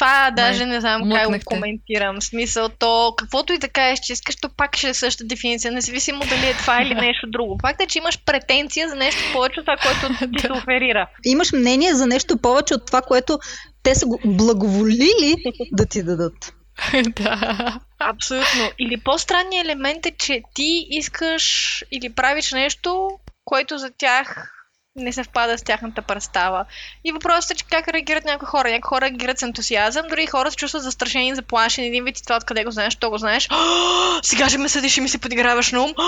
Това 0.02 0.30
даже 0.30 0.66
не 0.66 0.80
знам 0.80 1.10
как 1.10 1.30
го 1.30 1.38
коментирам. 1.44 2.20
В 2.20 2.24
смисъл, 2.24 2.68
то 2.68 3.14
каквото 3.16 3.52
и 3.52 3.58
да 3.58 3.68
кажеш, 3.68 3.98
че 4.00 4.12
искаш, 4.12 4.36
то 4.36 4.48
пак 4.56 4.76
ще 4.76 4.88
е 4.88 4.94
същата 4.94 5.26
дефиниция, 5.26 5.72
независимо 5.72 6.20
дали 6.20 6.46
е 6.46 6.54
това 6.54 6.82
или 6.82 6.94
нещо 7.06 7.26
друго. 7.30 7.58
Факт 7.62 7.82
е, 7.82 7.86
че 7.86 7.98
имаш 7.98 8.24
претенция 8.24 8.88
за 8.88 8.96
нещо 8.96 9.18
повече 9.32 9.60
от 9.60 9.66
това, 9.66 9.76
което 9.76 10.08
ти 10.32 10.40
се 10.40 10.52
оферира. 10.52 11.08
Имаш 11.24 11.52
мнение 11.52 11.94
за 11.94 12.06
нещо 12.06 12.36
повече 12.36 12.74
от 12.74 12.86
това, 12.86 13.02
което 13.02 13.38
те 13.82 13.94
са 13.94 14.06
го 14.06 14.20
благоволили 14.24 15.36
да 15.72 15.86
ти 15.86 16.02
дадат. 16.02 16.54
да. 17.16 17.80
Абсолютно. 17.98 18.70
Или 18.78 19.00
по-странният 19.00 19.64
елемент 19.64 20.06
е, 20.06 20.10
че 20.18 20.42
ти 20.54 20.86
искаш 20.90 21.84
или 21.92 22.14
правиш 22.14 22.52
нещо, 22.52 23.10
което 23.44 23.78
за 23.78 23.90
тях 23.98 24.51
не 24.96 25.12
съвпада 25.12 25.58
с 25.58 25.62
тяхната 25.62 26.02
представа. 26.02 26.64
И 27.04 27.12
въпросът 27.12 27.50
е, 27.50 27.54
че 27.54 27.64
как 27.64 27.88
реагират 27.88 28.24
някои 28.24 28.46
хора. 28.46 28.70
Някои 28.70 28.88
хора 28.88 29.00
реагират 29.00 29.38
с 29.38 29.42
ентусиазъм, 29.42 30.06
други 30.08 30.26
хора 30.26 30.50
се 30.50 30.56
чувстват 30.56 30.82
застрашени, 30.82 31.34
заплашени. 31.34 31.86
Един 31.86 32.04
вид 32.04 32.18
и 32.18 32.22
това 32.22 32.36
откъде 32.36 32.64
го 32.64 32.70
знаеш, 32.70 32.96
то 32.96 33.10
го 33.10 33.18
знаеш. 33.18 33.48
«А, 33.50 34.20
Сега 34.22 34.48
ще 34.48 34.58
ме 34.58 34.68
съдиш 34.68 34.96
и 34.96 35.00
ми 35.00 35.08
се 35.08 35.18
подиграваш 35.18 35.72
на 35.72 35.82
ум. 35.82 35.92
«А, 35.96 36.04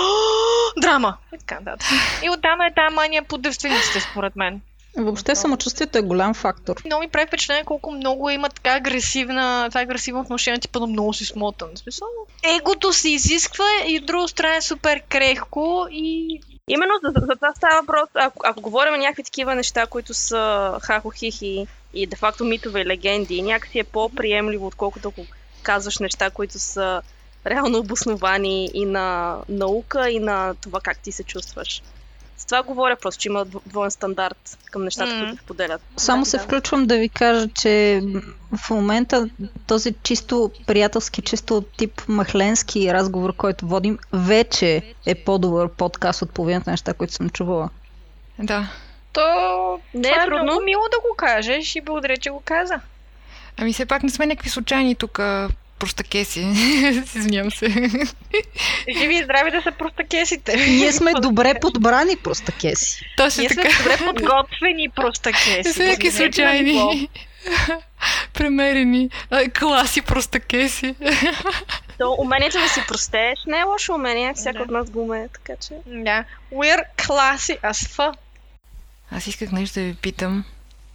Драма! 0.81 1.17
И 1.35 1.37
така 1.37 1.59
нататък. 1.59 1.87
И 2.23 2.29
оттам 2.29 2.61
е 2.61 2.73
тази 2.73 2.95
мания 2.95 3.23
по 3.23 3.37
девствениците, 3.37 3.99
според 4.11 4.35
мен. 4.35 4.61
Въобще 4.97 5.35
самочувствието 5.35 5.97
е 5.97 6.01
голям 6.01 6.33
фактор. 6.33 6.75
Много 6.85 7.01
ми 7.01 7.09
прави 7.09 7.27
впечатление 7.27 7.63
колко 7.63 7.91
много 7.91 8.29
има 8.29 8.49
така 8.49 8.71
агресивна, 8.71 9.65
това 9.69 9.81
агресивно 9.81 10.21
отношение, 10.21 10.59
типа 10.59 10.79
на 10.79 10.87
много 10.87 11.13
си 11.13 11.25
смотан. 11.25 11.69
Смисъл, 11.75 12.07
егото 12.57 12.93
се 12.93 13.09
изисква 13.09 13.65
и 13.87 13.97
от 13.97 14.05
друга 14.05 14.27
страна 14.27 14.55
е 14.55 14.61
супер 14.61 15.01
крехко 15.09 15.87
и 15.91 16.39
Именно 16.67 16.93
за, 17.03 17.11
за 17.19 17.35
това 17.35 17.53
става 17.55 17.81
въпрос. 17.81 18.09
Ако, 18.13 18.39
ако 18.43 18.61
говорим 18.61 18.99
някакви 18.99 19.23
такива 19.23 19.55
неща, 19.55 19.87
които 19.87 20.13
са 20.13 20.73
хахо-хихи 20.81 21.67
и 21.93 22.07
де-факто 22.07 22.45
митове 22.45 22.81
и 22.81 22.85
легенди, 22.85 23.41
някакси 23.41 23.79
е 23.79 23.83
по-приемливо, 23.83 24.67
отколкото 24.67 25.07
ако 25.07 25.25
казваш 25.63 25.99
неща, 25.99 26.29
които 26.29 26.59
са 26.59 27.01
реално 27.45 27.77
обосновани 27.77 28.69
и 28.73 28.85
на 28.85 29.37
наука, 29.49 30.09
и 30.09 30.19
на 30.19 30.55
това 30.61 30.79
как 30.81 30.99
ти 30.99 31.11
се 31.11 31.23
чувстваш. 31.23 31.81
С 32.37 32.45
това 32.45 32.63
говоря 32.63 32.95
просто, 32.95 33.21
че 33.21 33.29
има 33.29 33.45
дво- 33.45 33.61
двоен 33.65 33.91
стандарт 33.91 34.37
към 34.65 34.83
нещата, 34.83 35.13
М. 35.13 35.19
които 35.21 35.37
споделят. 35.37 35.81
Само 35.97 36.21
Да, 36.21 36.25
се 36.25 36.37
да. 36.37 36.43
включвам 36.43 36.85
да 36.85 36.97
ви 36.97 37.09
кажа, 37.09 37.47
че 37.49 38.01
в 38.53 38.69
момента 38.69 39.29
този 39.67 39.93
чисто 39.93 40.51
приятелски, 40.65 41.21
чисто 41.21 41.63
тип 41.77 42.01
махленски 42.07 42.93
разговор, 42.93 43.35
който 43.35 43.65
водим, 43.65 43.99
вече 44.13 44.71
е 45.05 45.15
по-добър 45.15 45.69
подкаст 45.69 46.21
от 46.21 46.31
половината 46.31 46.71
неща, 46.71 46.93
които 46.93 47.13
съм 47.13 47.29
чувала. 47.29 47.69
Да. 48.39 48.67
то 49.13 49.21
Не 49.93 50.01
това 50.03 50.15
е 50.15 50.23
е 50.23 50.27
трудно. 50.27 50.43
много 50.43 50.61
мило 50.61 50.81
да 50.83 50.99
го 51.01 51.15
кажеш 51.17 51.75
и 51.75 51.81
благодаря, 51.81 52.17
че 52.17 52.29
го 52.29 52.41
каза. 52.41 52.79
Ами 53.57 53.73
все 53.73 53.85
пак 53.85 54.03
не 54.03 54.09
сме 54.09 54.25
някакви 54.25 54.49
случайни 54.49 54.95
тук 54.95 55.19
простакеси. 55.79 56.39
Извинявам 57.15 57.51
се. 57.51 57.67
Живи 58.99 59.15
и 59.15 59.23
здрави 59.23 59.51
да 59.51 59.61
са 59.61 59.71
простакесите. 59.71 60.55
Ние 60.57 60.91
сме 60.91 61.13
добре 61.13 61.59
подбрани 61.59 62.15
простакеси. 62.15 63.05
Точно 63.17 63.41
Ние 63.41 63.49
сме 63.49 63.63
така. 63.63 63.77
добре 63.77 63.97
подготвени 63.97 64.89
простакеси. 64.89 65.79
Ниво. 65.79 66.11
случайни. 66.11 67.09
Премерени. 68.33 69.09
А, 69.29 69.49
класи 69.49 70.01
простакеси. 70.01 70.95
То 71.97 72.15
умението 72.19 72.59
да 72.59 72.69
си 72.69 72.81
простееш 72.87 73.39
не 73.47 73.59
е 73.59 73.63
лошо 73.63 73.93
умение, 73.93 74.33
всяка 74.33 74.57
Да. 74.57 74.63
от 74.63 74.69
нас 74.69 74.89
го 74.89 75.01
умее, 75.01 75.27
така 75.27 75.61
че... 75.61 75.73
Да. 75.87 76.23
We're 76.53 76.83
classy 76.97 77.61
as 77.61 77.89
fuck. 77.97 78.13
Аз 79.11 79.27
исках 79.27 79.51
нещо 79.51 79.79
да 79.79 79.85
ви 79.85 79.93
питам. 79.93 80.43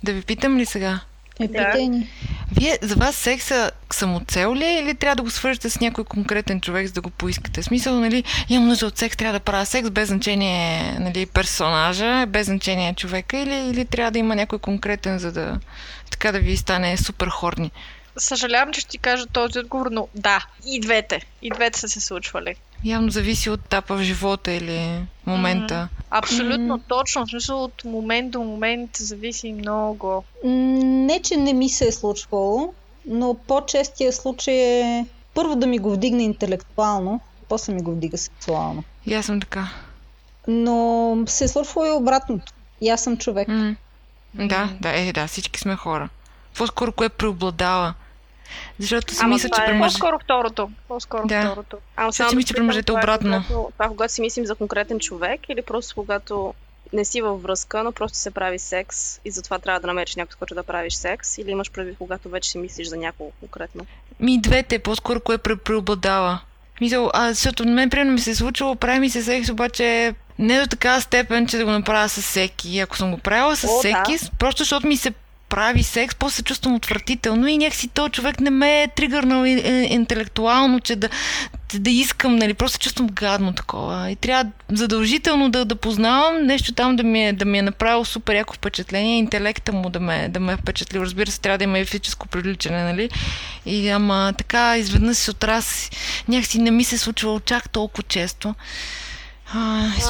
Да 0.03 0.13
ви 0.13 0.23
питам 0.23 0.59
ли 0.59 0.67
сега? 0.67 1.01
Е, 1.41 1.49
питай 1.49 1.89
ни. 1.89 2.09
Вие, 2.53 2.79
за 2.83 2.95
вас 2.95 3.17
секса 3.17 3.71
самоцел 3.93 4.55
ли 4.55 4.65
е 4.65 4.79
или 4.79 4.95
трябва 4.95 5.17
да 5.17 5.23
го 5.23 5.31
свържете 5.31 5.71
с 5.71 5.81
някой 5.81 6.05
конкретен 6.05 6.61
човек, 6.61 6.87
за 6.87 6.93
да 6.93 7.01
го 7.01 7.11
поискате? 7.11 7.63
В 7.63 7.65
смисъл, 7.65 8.01
нали, 8.01 8.25
имам 8.49 8.69
нужда 8.69 8.87
от 8.87 8.99
секс, 8.99 9.17
трябва 9.17 9.39
да 9.39 9.45
правя 9.45 9.67
секс, 9.67 9.91
без 9.91 10.09
значение 10.09 10.97
нали, 11.01 11.27
персонажа, 11.27 12.27
без 12.29 12.47
значение 12.47 12.95
човека, 12.95 13.39
или, 13.39 13.55
или 13.55 13.85
трябва 13.85 14.11
да 14.11 14.19
има 14.19 14.35
някой 14.35 14.59
конкретен, 14.59 15.19
за 15.19 15.33
да 15.33 15.61
така 16.11 16.33
да 16.33 16.39
ви 16.39 16.57
стане 16.57 16.97
супер 16.97 17.29
хорни? 17.29 17.71
Съжалявам, 18.17 18.73
че 18.73 18.81
ще 18.81 18.91
ти 18.91 18.99
кажа 18.99 19.27
този 19.27 19.59
отговор, 19.59 19.89
но 19.91 20.09
да, 20.15 20.47
и 20.67 20.81
двете. 20.81 21.21
И 21.43 21.51
двете 21.51 21.79
са 21.79 21.89
се 21.89 22.01
случвали. 22.01 22.55
Явно 22.85 23.11
зависи 23.11 23.51
от 23.51 23.61
етапа 23.61 23.97
в 23.97 24.03
живота 24.03 24.53
или 24.53 25.07
момента. 25.27 25.89
Абсолютно 26.11 26.75
М. 26.75 26.81
точно. 26.89 27.27
В 27.27 27.31
смисъл 27.31 27.65
от 27.65 27.85
момент 27.85 28.31
до 28.31 28.41
момент 28.41 28.97
зависи 28.97 29.53
много. 29.53 30.25
Не, 30.45 31.21
че 31.23 31.37
не 31.37 31.53
ми 31.53 31.69
се 31.69 31.89
е 31.89 31.93
случвало, 31.93 32.75
но 33.07 33.35
по-честия 33.35 34.13
случай 34.13 34.55
е 34.55 35.07
първо 35.35 35.57
да 35.57 35.67
ми 35.67 35.79
го 35.79 35.91
вдигне 35.91 36.23
интелектуално, 36.23 37.21
после 37.49 37.75
ми 37.75 37.83
го 37.83 37.91
вдига 37.91 38.19
сексуално. 38.19 38.85
И 39.07 39.15
аз 39.15 39.27
съм 39.27 39.41
така. 39.41 39.69
Но 40.49 41.17
се 41.27 41.45
е 41.45 41.49
случвало 41.49 41.87
и 41.87 41.91
обратното. 41.91 42.53
И 42.81 42.89
аз 42.89 43.03
съм 43.03 43.17
човек. 43.17 43.49
М. 43.49 43.77
Да, 44.35 44.69
да, 44.81 45.01
е, 45.01 45.13
да, 45.13 45.27
всички 45.27 45.61
сме 45.61 45.77
хора. 45.77 46.09
По-скоро 46.57 46.93
кое 46.93 47.09
преобладава? 47.09 47.95
Защото 48.79 49.15
си 49.15 49.21
Ама 49.23 49.35
мисля, 49.35 49.49
че 49.49 49.63
е 49.63 49.67
при. 49.67 49.79
По-скоро 49.79 50.19
второто. 50.19 50.71
По-скоро 50.89 51.27
Да. 51.27 51.43
второто. 51.43 51.77
Ама 51.97 52.09
Защото 52.09 52.29
си 52.29 52.35
да 52.35 52.37
мисля, 52.37 52.55
че 52.55 52.63
мъжете 52.63 52.85
това 52.85 53.01
е 53.01 53.03
обратно. 53.03 53.31
Когато, 53.49 53.71
това, 53.73 53.89
когато 53.89 54.13
си 54.13 54.21
мислим 54.21 54.47
за 54.47 54.55
конкретен 54.55 54.99
човек 55.01 55.41
или 55.49 55.63
просто 55.63 55.95
когато 55.95 56.55
не 56.93 57.05
си 57.05 57.23
във 57.23 57.43
връзка, 57.43 57.83
но 57.85 57.93
просто 57.93 58.19
се 58.19 58.31
прави 58.31 58.59
секс 58.59 58.97
и 59.19 59.31
затова 59.31 59.59
трябва 59.59 59.81
да 59.81 59.87
намериш 59.87 60.17
някой, 60.17 60.33
с 60.33 60.37
който 60.37 60.55
да 60.55 60.63
правиш 60.63 60.95
секс 60.95 61.39
или 61.39 61.51
имаш 61.51 61.71
предвид, 61.71 61.95
когато 61.99 62.29
вече 62.29 62.51
си 62.51 62.59
мислиш 62.59 62.89
за 62.89 62.97
някого 62.97 63.31
конкретно. 63.41 63.87
Ми 64.21 64.41
двете, 64.41 64.79
по-скоро 64.79 65.21
кое 65.21 65.39
пре- 65.39 65.57
преобладава. 65.57 66.41
Мисъл, 66.81 67.11
а, 67.15 67.29
защото 67.29 67.65
на 67.65 67.73
мен 67.73 67.91
примерно 67.91 68.13
ми 68.13 68.21
се 68.21 68.31
е 68.31 68.35
случило, 68.35 68.77
прави 68.77 68.99
ми 68.99 69.11
се 69.11 69.23
секс, 69.23 69.49
обаче 69.49 70.15
не 70.39 70.61
до 70.61 70.67
такава 70.67 71.01
степен, 71.01 71.47
че 71.47 71.57
да 71.57 71.65
го 71.65 71.71
направя 71.71 72.09
с 72.09 72.21
всеки. 72.21 72.79
Ако 72.79 72.97
съм 72.97 73.11
го 73.11 73.19
правила 73.19 73.57
с 73.57 73.65
О, 73.65 73.69
да. 73.69 73.79
всеки, 73.79 74.19
с- 74.19 74.31
просто 74.31 74.59
защото 74.59 74.87
ми 74.87 74.97
се 74.97 75.13
прави 75.51 75.83
секс, 75.83 76.15
после 76.15 76.37
се 76.37 76.43
чувствам 76.43 76.75
отвратително 76.75 77.47
и 77.47 77.59
някакси 77.59 77.89
този 77.89 78.11
човек 78.11 78.41
не 78.41 78.51
ме 78.51 78.83
е 78.83 78.89
тригърнал 78.89 79.45
и- 79.45 79.87
интелектуално, 79.91 80.81
че 80.81 80.97
да 80.97 81.09
да 81.79 81.91
искам, 81.91 82.37
нали, 82.37 82.55
просто 82.55 82.79
чувствам 82.79 83.09
гадно 83.09 83.53
такова. 83.53 84.11
И 84.11 84.17
трябва 84.17 84.51
задължително 84.73 85.51
да, 85.51 85.65
да 85.65 85.77
познавам 85.77 86.47
нещо 86.47 86.73
там 86.73 86.97
да 86.97 87.03
ми, 87.03 87.27
е, 87.29 87.33
да 87.33 87.45
ми 87.45 87.59
е 87.59 87.63
направило 87.63 88.05
супер 88.05 88.35
яко 88.35 88.55
впечатление, 88.55 89.19
интелекта 89.19 89.73
му 89.73 89.91
да 89.91 90.01
ме, 90.01 90.29
да 90.29 90.41
ме 90.41 90.53
е 90.53 90.57
впечатлил. 90.57 91.01
Разбира 91.01 91.31
се, 91.31 91.41
трябва 91.41 91.59
да 91.59 91.65
има 91.65 91.79
и 91.79 91.85
физическо 91.85 92.29
привличане, 92.29 92.85
нали? 92.85 93.11
И 93.67 93.89
ама 93.89 94.33
така, 94.39 94.77
изведнъж 94.79 95.17
си 95.17 95.31
от 95.31 95.45
раз, 95.45 95.91
някакси 96.29 96.59
не 96.59 96.71
ми 96.71 96.85
се 96.85 96.99
случвало 96.99 97.41
чак 97.41 97.69
толкова 97.71 98.03
често. 98.03 98.55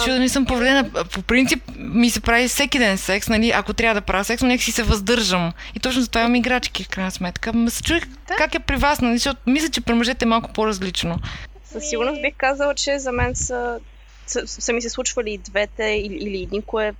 Чудо 0.04 0.18
не 0.18 0.28
съм 0.28 0.46
повредена. 0.46 0.90
По 1.12 1.22
принцип 1.22 1.62
ми 1.76 2.10
се 2.10 2.20
прави 2.20 2.48
всеки 2.48 2.78
ден 2.78 2.98
секс, 2.98 3.28
нали? 3.28 3.52
Ако 3.54 3.74
трябва 3.74 4.00
да 4.00 4.06
правя 4.06 4.24
секс, 4.24 4.42
но 4.42 4.48
нека 4.48 4.64
си 4.64 4.72
се 4.72 4.82
въздържам. 4.82 5.52
И 5.74 5.80
точно 5.80 6.02
за 6.02 6.08
това 6.08 6.20
имам 6.20 6.34
играчки, 6.34 6.84
в 6.84 6.88
крайна 6.88 7.10
сметка. 7.10 7.52
Ма 7.52 7.70
се 7.70 7.82
чуих 7.82 8.06
да. 8.06 8.36
как 8.36 8.54
е 8.54 8.58
при 8.58 8.76
вас, 8.76 9.00
нали? 9.00 9.18
Защото 9.18 9.40
мисля, 9.46 9.68
че 9.68 9.80
при 9.80 9.94
мъжете 9.94 10.24
е 10.24 10.28
малко 10.28 10.52
по-различно. 10.52 11.18
Със 11.64 11.88
сигурност 11.88 12.22
бих 12.22 12.34
казала, 12.36 12.74
че 12.74 12.98
за 12.98 13.12
мен 13.12 13.36
са, 13.36 13.80
са, 14.26 14.46
са 14.46 14.72
ми 14.72 14.82
се 14.82 14.90
случвали 14.90 15.32
и 15.32 15.38
двете 15.38 15.84
или, 15.84 16.14
или 16.14 16.48
никое. 16.52 16.94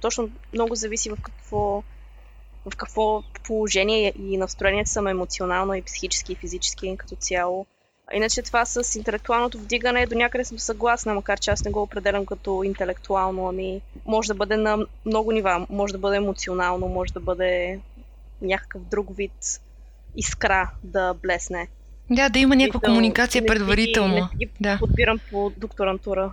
Точно 0.00 0.30
много 0.52 0.74
зависи 0.74 1.10
в 1.10 1.16
какво, 1.22 1.82
в 2.66 2.76
какво 2.76 3.22
положение 3.44 4.12
и 4.18 4.36
настроението 4.36 4.90
съм 4.90 5.06
емоционално 5.06 5.74
и 5.74 5.82
психически 5.82 6.32
и 6.32 6.36
физически 6.36 6.96
като 6.96 7.16
цяло. 7.16 7.66
Иначе 8.12 8.42
това 8.42 8.64
с 8.64 8.94
интелектуалното 8.94 9.58
вдигане 9.58 10.06
до 10.06 10.14
някъде 10.14 10.44
съм 10.44 10.58
съгласна, 10.58 11.14
макар 11.14 11.38
че 11.38 11.50
аз 11.50 11.64
не 11.64 11.70
го 11.70 11.82
определям 11.82 12.26
като 12.26 12.62
интелектуално, 12.62 13.48
ами 13.48 13.80
може 14.06 14.28
да 14.28 14.34
бъде 14.34 14.56
на 14.56 14.78
много 15.06 15.32
нива, 15.32 15.66
може 15.70 15.92
да 15.92 15.98
бъде 15.98 16.16
емоционално, 16.16 16.88
може 16.88 17.12
да 17.12 17.20
бъде 17.20 17.80
някакъв 18.42 18.82
друг 18.82 19.16
вид 19.16 19.60
искра 20.16 20.70
да 20.84 21.14
блесне. 21.22 21.68
Да, 22.10 22.28
да 22.28 22.38
има 22.38 22.56
някаква 22.56 22.80
комуникация 22.80 23.46
предварително. 23.46 24.14
Не, 24.14 24.28
не 24.40 24.48
да. 24.60 24.78
подбирам 24.78 25.18
по 25.30 25.52
докторантура. 25.56 26.30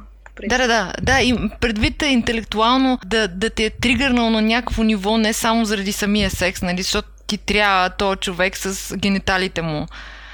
Да, 0.49 0.57
да, 0.57 0.67
да. 0.67 0.93
да 1.01 1.21
и 1.21 1.49
предвид 1.61 2.01
е 2.01 2.07
интелектуално 2.07 2.99
да, 3.05 3.27
да 3.27 3.49
те 3.49 3.65
е 3.65 3.69
тригърнал 3.69 4.29
на 4.29 4.41
някакво 4.41 4.83
ниво, 4.83 5.17
не 5.17 5.33
само 5.33 5.65
заради 5.65 5.91
самия 5.91 6.29
секс, 6.29 6.61
нали, 6.61 6.81
защото 6.81 7.09
ти 7.27 7.37
трябва 7.37 7.89
този 7.89 8.19
човек 8.19 8.57
с 8.57 8.97
гениталите 8.97 9.61
му. 9.61 9.87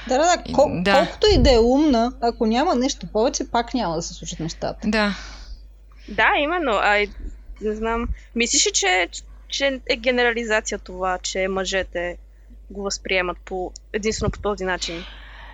Да, 0.08 0.18
да, 0.18 0.24
да. 0.24 0.54
Кол- 0.54 0.84
да. 0.84 0.94
Колкото 0.94 1.28
и 1.36 1.44
да 1.44 1.54
е 1.54 1.60
умна, 1.60 2.14
ако 2.22 2.46
няма 2.46 2.76
нещо 2.76 3.08
повече, 3.08 3.52
пак 3.52 3.74
няма 3.74 3.96
да 3.96 4.02
се 4.02 4.14
случат 4.14 4.40
нещата. 4.40 4.78
Да. 4.86 5.16
Да, 6.10 6.30
именно. 6.40 6.72
А, 6.72 7.08
не 7.62 7.76
знам. 7.76 8.08
Мислиш 8.36 8.68
ли, 8.68 8.72
че, 8.72 9.10
че 9.48 9.82
е 9.90 9.96
генерализация 9.96 10.80
това, 10.80 11.18
че 11.18 11.48
мъжете 11.48 12.18
го 12.70 12.84
възприемат 12.84 13.38
по, 13.46 13.72
единствено 13.94 14.32
по 14.32 14.40
този 14.40 14.64
начин? 14.64 15.04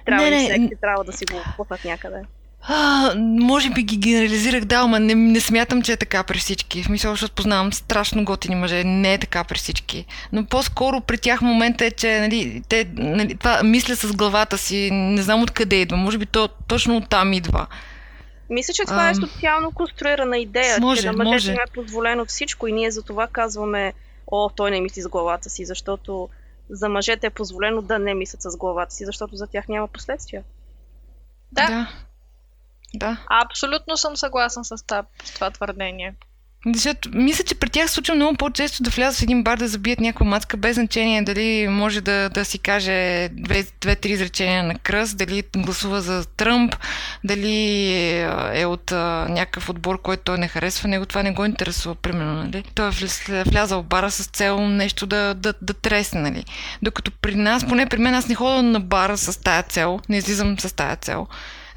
Трябва 0.06 0.30
не, 0.30 0.42
ли 0.42 0.46
всеки 0.46 0.76
трябва 0.82 1.04
да 1.04 1.14
си 1.14 1.26
го 1.26 1.38
пуснат 1.58 1.86
някъде? 1.86 2.22
А, 2.62 3.14
може 3.20 3.70
би 3.70 3.84
ги 3.84 3.98
генерализирах, 3.98 4.66
да, 4.66 4.76
ама 4.76 5.00
не, 5.00 5.16
не 5.16 5.40
смятам, 5.40 5.82
че 5.82 5.92
е 5.92 5.98
така 5.98 6.24
при 6.24 6.40
всички. 6.40 6.84
В 6.84 6.86
смисъл, 6.86 7.12
защото 7.12 7.36
познавам 7.36 7.74
страшно 7.74 8.26
готини 8.26 8.56
мъже. 8.56 8.84
Не 8.84 9.14
е 9.14 9.18
така 9.18 9.44
при 9.44 9.58
всички. 9.58 10.06
Но 10.32 10.46
по-скоро 10.46 11.02
при 11.02 11.18
тях 11.18 11.42
момента 11.42 11.86
е, 11.86 11.92
че 11.92 12.20
нали, 12.20 12.64
те, 12.70 12.90
нали, 12.94 13.36
това 13.36 13.64
мисля 13.64 13.96
с 13.96 14.14
главата 14.14 14.58
си. 14.58 14.90
Не 14.92 15.22
знам 15.22 15.44
откъде 15.44 15.76
идва. 15.76 15.98
Може 15.98 16.18
би 16.18 16.26
то 16.26 16.48
точно 16.48 16.98
оттам 16.98 17.34
идва. 17.34 17.68
Мисля, 18.50 18.74
че 18.74 18.86
това 18.86 19.04
а, 19.04 19.10
е 19.10 19.16
социално 19.16 19.72
конструирана 19.72 20.38
идея, 20.38 20.78
може, 20.80 21.02
че 21.02 21.12
на 21.12 21.24
мъжете 21.24 21.62
е 21.68 21.72
позволено 21.74 22.26
всичко 22.26 22.68
и 22.68 22.72
ние 22.72 22.92
за 22.92 23.02
това 23.02 23.28
казваме, 23.28 23.94
о, 24.28 24.50
той 24.50 24.72
не 24.72 24.82
мисли 24.82 25.02
с 25.02 25.08
главата 25.08 25.50
си, 25.50 25.66
защото 25.66 26.30
за 26.70 26.90
мъжете 26.90 27.28
е 27.28 27.30
позволено 27.30 27.82
да 27.82 28.00
не 28.00 28.14
мислят 28.14 28.42
с 28.42 28.58
главата 28.58 28.94
си, 28.94 29.06
защото 29.06 29.36
за 29.36 29.48
тях 29.48 29.68
няма 29.68 29.88
последствия. 29.88 30.44
Да. 31.52 31.68
да. 31.68 31.88
Да. 32.98 33.18
Абсолютно 33.44 33.98
съм 33.98 34.18
съгласен 34.18 34.64
с, 34.64 34.86
това, 34.86 35.04
с 35.24 35.34
това 35.34 35.52
твърдение. 35.52 36.14
Защото 36.74 37.10
мисля, 37.14 37.44
че 37.44 37.56
при 37.56 37.70
тях 37.70 37.92
случва 37.92 38.16
много 38.16 38.38
по-често 38.38 38.84
да 38.84 38.90
влязат 38.90 39.20
в 39.20 39.24
един 39.24 39.44
бар 39.44 39.58
да 39.58 39.68
забият 39.68 40.00
някаква 40.00 40.26
мацка, 40.26 40.58
без 40.58 40.76
значение 40.76 41.22
дали 41.22 41.68
може 41.68 42.02
да, 42.02 42.30
да 42.30 42.46
си 42.46 42.60
каже 42.60 43.30
две-три 43.82 44.12
изречения 44.12 44.64
на 44.64 44.76
кръст, 44.76 45.18
дали 45.18 45.44
гласува 45.58 46.02
за 46.02 46.26
Тръмп, 46.26 46.76
дали 47.24 48.10
е 48.54 48.66
от 48.66 48.92
а, 48.92 49.28
някакъв 49.30 49.70
отбор, 49.70 50.02
който 50.02 50.24
той 50.24 50.38
не 50.38 50.48
харесва, 50.48 50.90
него 50.90 51.06
това 51.06 51.24
не 51.24 51.32
го 51.32 51.46
интересува, 51.46 51.96
примерно. 51.96 52.34
Нали? 52.34 52.64
Той 52.76 52.88
е 52.88 53.44
влязал 53.44 53.82
в 53.82 53.86
бара 53.86 54.12
с 54.12 54.26
цел 54.26 54.68
нещо 54.68 55.06
да, 55.06 55.34
да, 55.34 55.54
да 55.62 55.74
тресне. 55.74 56.22
Нали? 56.22 56.46
Докато 56.82 57.12
при 57.12 57.36
нас, 57.36 57.68
поне 57.68 57.86
при 57.86 57.98
мен, 57.98 58.16
аз 58.16 58.28
не 58.28 58.36
ходя 58.36 58.62
на 58.62 58.80
бара 58.80 59.18
с 59.18 59.42
тая 59.42 59.64
цел, 59.64 60.00
не 60.10 60.18
излизам 60.18 60.60
с 60.60 60.76
тая 60.76 60.96
цел. 60.96 61.28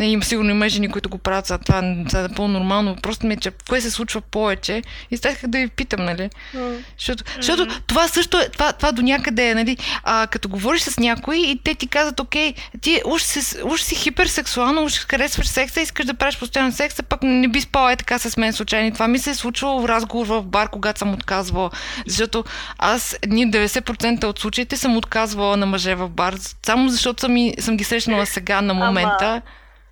Не, 0.00 0.06
има 0.06 0.24
сигурно 0.24 0.50
има 0.50 0.68
жени, 0.68 0.88
които 0.88 1.08
го 1.08 1.18
правят, 1.18 1.46
за 1.46 1.58
това, 1.58 1.82
това 2.08 2.20
е 2.20 2.28
по-нормално. 2.28 2.96
Просто 3.02 3.26
ми 3.26 3.34
е, 3.34 3.36
че 3.36 3.50
кое 3.68 3.80
се 3.80 3.90
случва 3.90 4.20
повече 4.20 4.82
и 5.10 5.16
стах 5.16 5.38
да 5.46 5.58
ви 5.58 5.68
питам, 5.68 6.04
нали? 6.04 6.30
Mm. 6.54 6.78
Защото, 6.98 7.24
mm-hmm. 7.24 7.36
защото 7.36 7.80
това 7.86 8.08
също 8.08 8.38
е, 8.38 8.48
това, 8.48 8.72
това 8.72 8.92
до 8.92 9.02
някъде 9.02 9.48
е, 9.48 9.54
нали? 9.54 9.76
А, 10.04 10.26
като 10.26 10.48
говориш 10.48 10.82
с 10.82 10.98
някой 10.98 11.36
и 11.36 11.60
те 11.64 11.74
ти 11.74 11.86
казват, 11.86 12.20
окей, 12.20 12.54
ти 12.80 13.02
уж 13.04 13.22
си, 13.22 13.56
уж 13.64 13.80
си 13.82 13.94
хиперсексуално, 13.94 14.84
уж 14.84 14.98
харесваш 14.98 15.48
секса, 15.48 15.80
искаш 15.80 16.06
да 16.06 16.14
правиш 16.14 16.38
постоянно 16.38 16.72
секса, 16.72 17.02
пък 17.02 17.22
не 17.22 17.48
би 17.48 17.60
спала 17.60 17.92
е 17.92 17.96
така 17.96 18.18
с 18.18 18.36
мен 18.36 18.52
случайно. 18.52 18.92
Това 18.92 19.08
ми 19.08 19.18
се 19.18 19.30
е 19.30 19.34
случвало 19.34 19.80
в 19.80 19.88
разговор 19.88 20.26
в 20.26 20.42
бар, 20.42 20.68
когато 20.68 20.98
съм 20.98 21.14
отказвала. 21.14 21.70
Защото 22.06 22.44
аз 22.78 23.16
ние 23.26 23.46
90% 23.46 24.24
от 24.24 24.38
случаите 24.38 24.76
съм 24.76 24.96
отказвала 24.96 25.56
на 25.56 25.66
мъже 25.66 25.94
в 25.94 26.08
бар, 26.08 26.34
само 26.66 26.88
защото 26.88 27.20
съм, 27.20 27.36
съм 27.58 27.76
ги 27.76 27.84
срещнала 27.84 28.26
сега 28.26 28.60
на 28.60 28.74
момента. 28.74 29.26
Ама... 29.26 29.42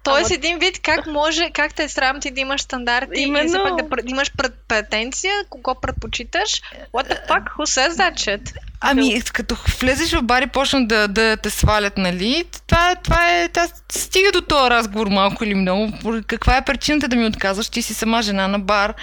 Тоест, 0.08 0.30
един 0.30 0.58
вид, 0.58 0.80
как 0.82 1.06
може, 1.06 1.50
как 1.50 1.74
те 1.74 1.84
е 1.84 1.88
срам 1.88 2.20
ти 2.20 2.30
да 2.30 2.40
имаш 2.40 2.60
стандарти 2.60 3.20
Именно... 3.20 3.46
и 3.46 3.48
все 3.48 3.58
пак 3.62 3.76
да, 3.76 4.02
да 4.02 4.10
имаш 4.10 4.32
претенция, 4.68 5.34
кого 5.50 5.74
предпочиташ. 5.74 6.62
What 6.92 7.08
the 7.08 7.28
fuck? 7.28 7.44
Who 7.58 7.64
says 7.64 7.90
that 7.90 8.14
shit? 8.14 8.56
Ами, 8.80 9.22
като 9.22 9.56
влезеш 9.80 10.12
в 10.12 10.22
бар 10.22 10.42
и 10.42 10.46
почнат 10.46 10.88
да, 10.88 11.08
да 11.08 11.36
те 11.36 11.50
свалят, 11.50 11.98
нали? 11.98 12.44
Това, 12.66 12.94
това 12.94 13.30
е. 13.30 13.48
Това, 13.48 13.66
стига 13.92 14.32
до 14.32 14.40
този 14.40 14.70
разговор 14.70 15.06
малко 15.06 15.44
или 15.44 15.54
много. 15.54 15.92
Каква 16.26 16.56
е 16.56 16.64
причината 16.64 17.08
да 17.08 17.16
ми 17.16 17.26
отказваш? 17.26 17.68
Ти 17.68 17.82
си 17.82 17.94
сама 17.94 18.22
жена 18.22 18.48
на 18.48 18.58
бар. 18.58 18.94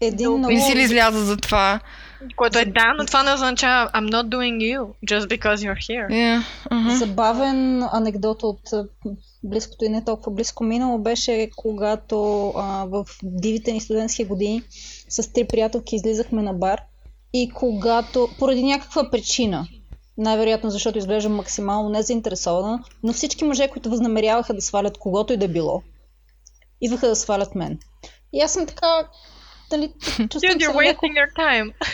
Един 0.00 0.30
много... 0.30 0.54
Не 0.54 0.60
си 0.60 0.76
ли 0.76 0.82
изляза 0.82 1.24
за 1.24 1.36
това? 1.36 1.80
Което 2.36 2.58
е 2.58 2.64
да, 2.64 2.94
но 2.98 3.06
това 3.06 3.22
не 3.22 3.32
означава 3.32 3.90
I'm 3.90 4.10
not 4.10 4.28
doing 4.28 4.56
you 4.58 4.86
just 5.06 5.26
because 5.26 5.56
you're 5.56 5.88
here. 5.88 6.08
Yeah. 6.08 6.42
Uh-huh. 6.70 6.94
Забавен 6.94 7.82
анекдот 7.92 8.42
от 8.42 8.60
близкото 9.44 9.84
и 9.84 9.88
не 9.88 10.04
толкова 10.04 10.32
близко 10.32 10.64
минало 10.64 10.98
беше 10.98 11.50
когато 11.56 12.48
а, 12.56 12.84
в 12.84 13.06
дивите 13.22 13.72
ни 13.72 13.80
студентски 13.80 14.24
години 14.24 14.62
с 15.08 15.32
три 15.32 15.44
приятелки 15.44 15.96
излизахме 15.96 16.42
на 16.42 16.52
бар 16.52 16.82
и 17.32 17.50
когато 17.54 18.28
поради 18.38 18.62
някаква 18.62 19.10
причина, 19.10 19.66
най-вероятно 20.18 20.70
защото 20.70 20.98
изглеждам 20.98 21.34
максимално 21.34 21.88
незаинтересована, 21.88 22.84
но 23.02 23.12
всички 23.12 23.44
мъже, 23.44 23.68
които 23.68 23.90
възнамеряваха 23.90 24.54
да 24.54 24.60
свалят 24.60 24.98
когото 24.98 25.32
и 25.32 25.36
да 25.36 25.48
било, 25.48 25.82
идваха 26.80 27.08
да 27.08 27.16
свалят 27.16 27.54
мен. 27.54 27.78
И 28.32 28.40
аз 28.40 28.52
съм 28.52 28.66
така, 28.66 29.08
дали, 29.70 29.92
чувствам, 30.30 30.52
Dude, 30.52 30.72
се 30.72 30.88
леко, 30.88 31.06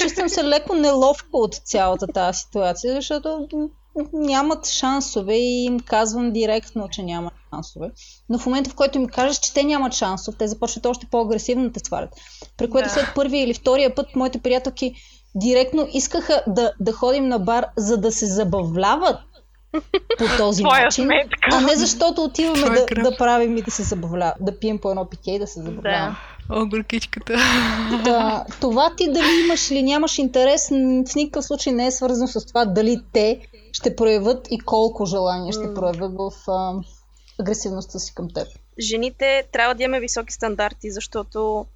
чувствам 0.01 0.29
се 0.29 0.45
леко 0.45 0.75
неловко 0.75 1.29
от 1.33 1.55
цялата 1.55 2.07
тази 2.07 2.39
ситуация, 2.39 2.95
защото 2.95 3.49
нямат 4.13 4.67
шансове 4.67 5.35
и 5.35 5.65
им 5.65 5.81
казвам 5.81 6.33
директно, 6.33 6.89
че 6.89 7.03
нямат 7.03 7.33
шансове. 7.55 7.91
Но 8.29 8.39
в 8.39 8.47
момента, 8.47 8.71
в 8.71 8.75
който 8.75 8.99
им 8.99 9.07
кажеш, 9.07 9.39
че 9.39 9.55
те 9.55 9.65
нямат 9.65 9.93
шансов, 9.93 10.35
те 10.39 10.49
започват 10.49 10.87
още 10.87 11.07
по-агресивно 11.07 11.65
да 11.65 11.73
те 11.73 11.81
свалят. 11.85 12.11
При 12.57 12.71
което 12.71 12.89
да. 12.89 12.93
след 12.95 13.07
първия 13.15 13.45
или 13.45 13.55
втория 13.55 13.95
път 13.95 14.17
моите 14.17 14.39
приятелки 14.39 14.95
директно 15.35 15.89
искаха 15.93 16.43
да, 16.47 16.73
да 16.81 16.93
ходим 16.93 17.29
на 17.29 17.39
бар, 17.39 17.67
за 17.77 17.97
да 17.97 18.13
се 18.13 18.27
забавляват 18.27 19.21
по 20.19 20.25
този 20.39 20.63
начин, 20.63 21.05
сметка. 21.05 21.49
а 21.53 21.61
не 21.61 21.77
защото 21.77 22.25
отиваме 22.25 22.71
да, 22.71 22.87
да 23.03 23.17
правим 23.17 23.57
и 23.57 23.63
да 23.63 23.71
се 23.71 23.83
забавляваме, 23.83 24.35
да 24.41 24.59
пием 24.59 24.79
по 24.79 24.91
едно 24.91 25.09
питие 25.09 25.35
и 25.35 25.39
да 25.39 25.47
се 25.47 25.63
забавляваме. 25.63 26.11
Да. 26.11 26.36
О, 26.51 26.67
горкичката. 26.67 27.33
Да, 28.05 28.45
това 28.61 28.95
ти 28.97 29.13
дали 29.13 29.45
имаш 29.45 29.71
или 29.71 29.83
нямаш 29.83 30.19
интерес, 30.19 30.69
в 30.69 31.15
никакъв 31.17 31.45
случай 31.45 31.73
не 31.73 31.87
е 31.87 31.91
свързано 31.91 32.29
с 32.29 32.47
това 32.47 32.65
дали 32.65 33.01
те 33.13 33.41
ще 33.73 33.97
проявят 33.97 34.47
и 34.51 34.59
колко 34.59 35.07
желание 35.07 35.53
ще 35.53 35.75
проявят 35.75 36.13
в 36.17 36.51
а, 36.51 36.75
агресивността 37.41 37.99
си 37.99 38.15
към 38.15 38.29
теб. 38.35 38.47
Жените 38.81 39.45
трябва 39.53 39.75
да 39.75 39.83
имаме 39.83 40.01
високи 40.01 40.33
стандарти, 40.33 40.91
защото 40.91 41.67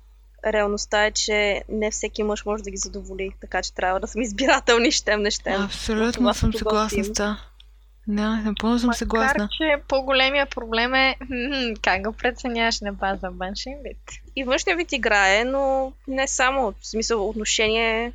реалността 0.47 1.07
е, 1.07 1.11
че 1.11 1.63
не 1.69 1.91
всеки 1.91 2.23
мъж 2.23 2.45
може 2.45 2.63
да 2.63 2.71
ги 2.71 2.77
задоволи, 2.77 3.31
така 3.41 3.63
че 3.63 3.75
трябва 3.75 4.01
да 4.01 4.07
сме 4.07 4.23
избирателни, 4.23 4.93
щем 4.93 5.23
не 5.23 5.31
щем. 5.31 5.63
Абсолютно 5.63 6.35
съм 6.35 6.53
съгласна 6.53 7.05
с 7.05 7.13
това. 7.13 7.37
Да, 8.11 8.37
напълно 8.37 8.79
съм 8.79 8.93
съгласна. 8.95 9.45
Макар, 9.45 9.49
че 9.57 9.83
по-големия 9.89 10.47
проблем 10.47 10.95
е 10.95 11.17
как 11.83 12.03
го 12.03 12.13
преценяваш 12.13 12.81
на 12.81 12.93
база 12.93 13.31
външен 13.31 13.75
вид. 13.85 13.99
И 14.37 14.45
външния 14.45 14.77
вид 14.77 14.93
играе, 14.93 15.45
но 15.45 15.93
не 16.09 16.29
само. 16.29 16.75
В 16.81 16.87
смисъл 16.87 17.29
отношение, 17.29 18.13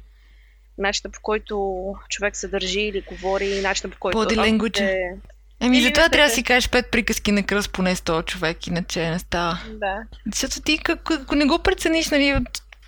начинът 0.77 1.13
по 1.13 1.19
който 1.21 1.95
човек 2.09 2.35
се 2.35 2.47
държи 2.47 2.79
или 2.79 3.01
говори, 3.01 3.61
начинът 3.61 3.93
по 3.93 3.99
който... 3.99 4.17
Body 4.17 4.35
language. 4.35 4.79
Е, 4.79 5.17
Еми, 5.59 5.77
Или 5.77 5.85
затова 5.85 6.03
не 6.03 6.09
трябва 6.09 6.29
да 6.29 6.35
си 6.35 6.43
кажеш 6.43 6.69
пет 6.69 6.91
приказки 6.91 7.31
на 7.31 7.43
кръст 7.43 7.71
поне 7.71 7.95
100 7.95 8.25
човек, 8.25 8.67
иначе 8.67 9.09
не 9.09 9.19
става. 9.19 9.59
Да. 9.69 9.97
Защото 10.33 10.61
ти, 10.61 10.79
ако, 10.89 11.13
ако 11.13 11.35
не 11.35 11.45
го 11.45 11.59
прецениш, 11.59 12.09
нали, 12.09 12.35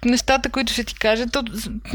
нещата, 0.05 0.49
които 0.49 0.73
ще 0.73 0.83
ти 0.83 0.95
кажат, 0.95 1.31
то 1.31 1.43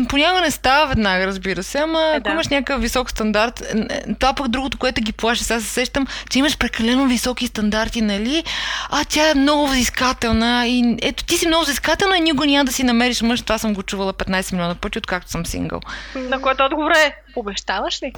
понякога 0.09 0.41
не 0.41 0.51
става 0.51 0.87
веднага, 0.87 1.27
разбира 1.27 1.63
се, 1.63 1.79
ама 1.79 2.01
Е, 2.03 2.17
ако 2.17 2.25
да. 2.25 2.31
имаш 2.31 2.49
някакъв 2.49 2.83
висок 2.83 3.11
стандарт, 3.11 3.61
е, 3.61 3.87
е, 3.91 4.15
това 4.19 4.33
пък 4.35 4.49
другото, 4.49 4.79
което 4.79 5.01
ги 5.01 5.13
плаши, 5.13 5.45
сега 5.45 5.61
се 5.61 5.67
сещам, 5.67 6.07
че 6.31 6.39
имаш 6.39 6.59
прекалено 6.59 7.07
високи 7.07 7.47
стандарти, 7.47 8.03
нали, 8.03 8.45
а 8.91 9.05
тя 9.05 9.31
е 9.31 9.35
много 9.35 9.67
взискателна 9.67 10.67
и 10.67 10.97
ето 11.03 11.25
ти 11.25 11.37
си 11.37 11.47
много 11.49 11.63
взискателна 11.65 12.17
и 12.17 12.21
никога 12.21 12.47
няма 12.47 12.65
да 12.65 12.73
си 12.73 12.83
намериш 12.83 13.23
мъж, 13.23 13.43
това 13.43 13.59
съм 13.59 13.75
го 13.75 13.83
чувала 13.83 14.13
15 14.13 14.53
милиона 14.53 14.75
пъти, 14.75 14.99
откакто 14.99 15.31
съм 15.31 15.47
сингъл. 15.47 15.81
На 16.15 16.41
което 16.41 16.65
отговор 16.65 16.91
е, 16.91 17.17
обещаваш 17.37 18.03
ли? 18.03 18.13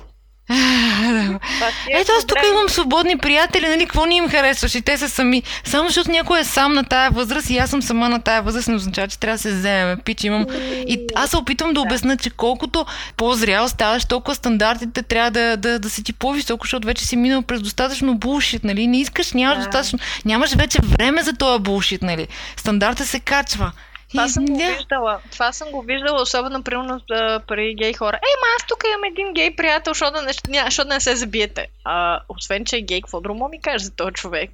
Е 0.51 2.01
Ето 2.01 2.13
аз 2.19 2.25
тук 2.27 2.39
имам 2.51 2.69
свободни 2.69 3.19
приятели, 3.19 3.69
нали, 3.69 3.87
какво 3.87 4.07
ни 4.07 4.17
им 4.17 4.29
харесваш 4.29 4.75
и 4.75 4.83
те 4.83 4.99
са 4.99 5.09
сами. 5.09 5.43
Само 5.65 5.89
защото 5.89 6.11
някой 6.11 6.41
е 6.41 6.45
сам 6.45 6.73
на 6.73 6.85
тая 6.85 7.11
възраст 7.11 7.51
и 7.51 7.59
аз 7.59 7.71
съм 7.71 7.83
сама 7.83 8.09
на 8.09 8.23
тая 8.23 8.43
възраст, 8.43 8.69
не 8.69 8.75
означава, 8.75 9.09
че 9.09 9.19
трябва 9.19 9.37
да 9.37 9.43
се 9.43 9.53
вземем. 9.53 9.99
Пич, 10.05 10.25
имам. 10.25 10.47
И 10.89 11.07
аз 11.15 11.31
се 11.31 11.37
опитвам 11.37 11.75
да 11.75 11.81
обясна, 11.81 12.17
че 12.17 12.31
колкото 12.31 12.87
по-зрял 13.17 13.69
ставаш, 13.69 14.05
толкова 14.05 14.35
стандартите 14.35 15.03
трябва 15.03 15.31
да, 15.31 15.57
да, 15.57 15.79
да 15.79 15.91
са 15.91 16.03
ти 16.03 16.13
по-високо, 16.13 16.65
защото 16.67 16.87
вече 16.87 17.07
си 17.07 17.17
минал 17.17 17.43
през 17.43 17.63
достатъчно 17.63 18.15
булшит, 18.15 18.65
нали? 18.65 18.87
Не 18.87 19.01
искаш, 19.01 19.33
нямаш 19.33 19.59
достатъчно. 19.59 19.99
Нямаш 20.25 20.55
вече 20.55 20.79
време 20.83 21.23
за 21.23 21.33
този 21.33 21.63
булшит, 21.63 22.03
нали? 22.03 22.29
Стандарта 22.57 23.07
се 23.07 23.21
качва. 23.21 23.73
Това 24.15 24.29
съм 24.29 24.45
го 24.47 24.59
да. 24.59 24.77
виждала. 24.77 25.21
Това 25.33 25.53
съм 25.53 25.71
го 25.71 25.83
виждала, 25.83 26.23
особено 26.23 26.63
примерно 26.63 27.01
да, 27.09 27.41
при 27.49 27.75
гей 27.75 27.93
хора. 27.93 28.17
Ей, 28.17 28.35
ма 28.41 28.47
аз 28.57 28.67
тук 28.67 28.85
имам 28.89 29.05
един 29.05 29.33
гей 29.33 29.57
приятел, 29.57 29.91
защото 29.91 30.13
да 30.13 30.23
не, 30.23 30.33
да 30.77 30.85
не 30.85 31.01
се 31.01 31.17
забиете. 31.17 31.67
А, 31.85 32.21
освен, 32.29 32.65
че 32.65 32.77
е 32.77 32.81
гей, 32.81 33.01
какво 33.01 33.21
друго 33.21 33.49
ми 33.49 33.61
кажеш 33.61 33.83
за 33.83 33.91
този 33.91 34.13
човек? 34.13 34.51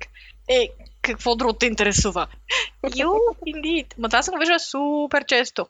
Е, 0.49 0.69
какво 1.03 1.37
друго 1.37 1.53
те 1.53 1.67
интересува? 1.67 2.27
You, 2.85 3.13
indeed. 3.47 3.87
Ма 3.99 4.09
това 4.09 4.23
съм 4.23 4.33
го 4.33 4.39
виждала 4.39 4.59
супер 4.59 5.25
често. 5.25 5.67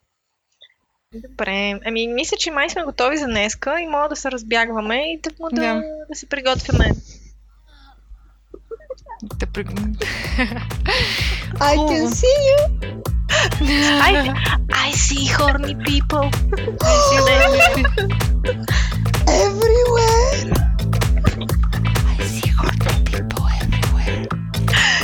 Добре. 1.15 1.81
Ами, 1.87 2.07
мисля, 2.07 2.37
че 2.37 2.51
май 2.51 2.71
сме 2.71 2.83
готови 2.83 3.17
за 3.17 3.27
днеска 3.27 3.81
и 3.81 3.87
мога 3.87 4.09
да 4.09 4.17
се 4.17 4.31
разбягваме 4.31 5.13
и 5.13 5.21
да, 5.21 5.31
да, 5.31 5.49
Да. 5.51 5.83
да 6.09 6.15
се 6.15 6.29
приготвяме. 6.29 6.91
Да 9.23 9.47
при... 9.47 9.65
I 11.61 11.77
can 11.77 12.07
see 12.07 12.39
you. 12.49 13.20
Айде! 14.03 14.33
I 14.87 14.93
see 14.95 15.25
horny 15.37 15.75
people. 15.85 16.27
Everywhere. 19.27 20.55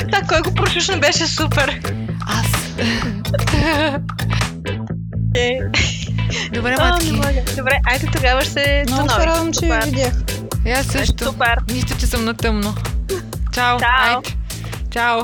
Да, 0.09 0.23
кой 0.29 0.41
го 0.43 0.55
прочуш 0.55 0.89
не 0.89 0.97
беше 0.97 1.27
супер. 1.27 1.81
Аз. 2.27 2.47
Е, 5.37 5.59
Добре, 6.53 6.77
а, 6.79 6.99
не 6.99 7.13
матки. 7.13 7.37
Добре, 7.57 7.81
айде 7.85 8.07
тогава 8.07 8.43
ще 8.43 8.85
Много 8.89 9.09
до 9.09 9.15
се 9.15 9.27
радвам, 9.27 9.53
че 9.53 9.67
ви 9.67 9.73
Супер. 9.73 9.85
видях. 9.85 10.13
И 10.67 10.71
аз 10.71 10.87
също. 10.87 11.25
Супер. 11.25 11.57
Нищо, 11.69 11.99
че 11.99 12.07
съм 12.07 12.25
на 12.25 12.35
тъмно. 12.35 12.75
Чао. 13.53 13.79
Чао. 13.79 14.15
Айде. 14.17 14.31
Чао. 14.91 15.21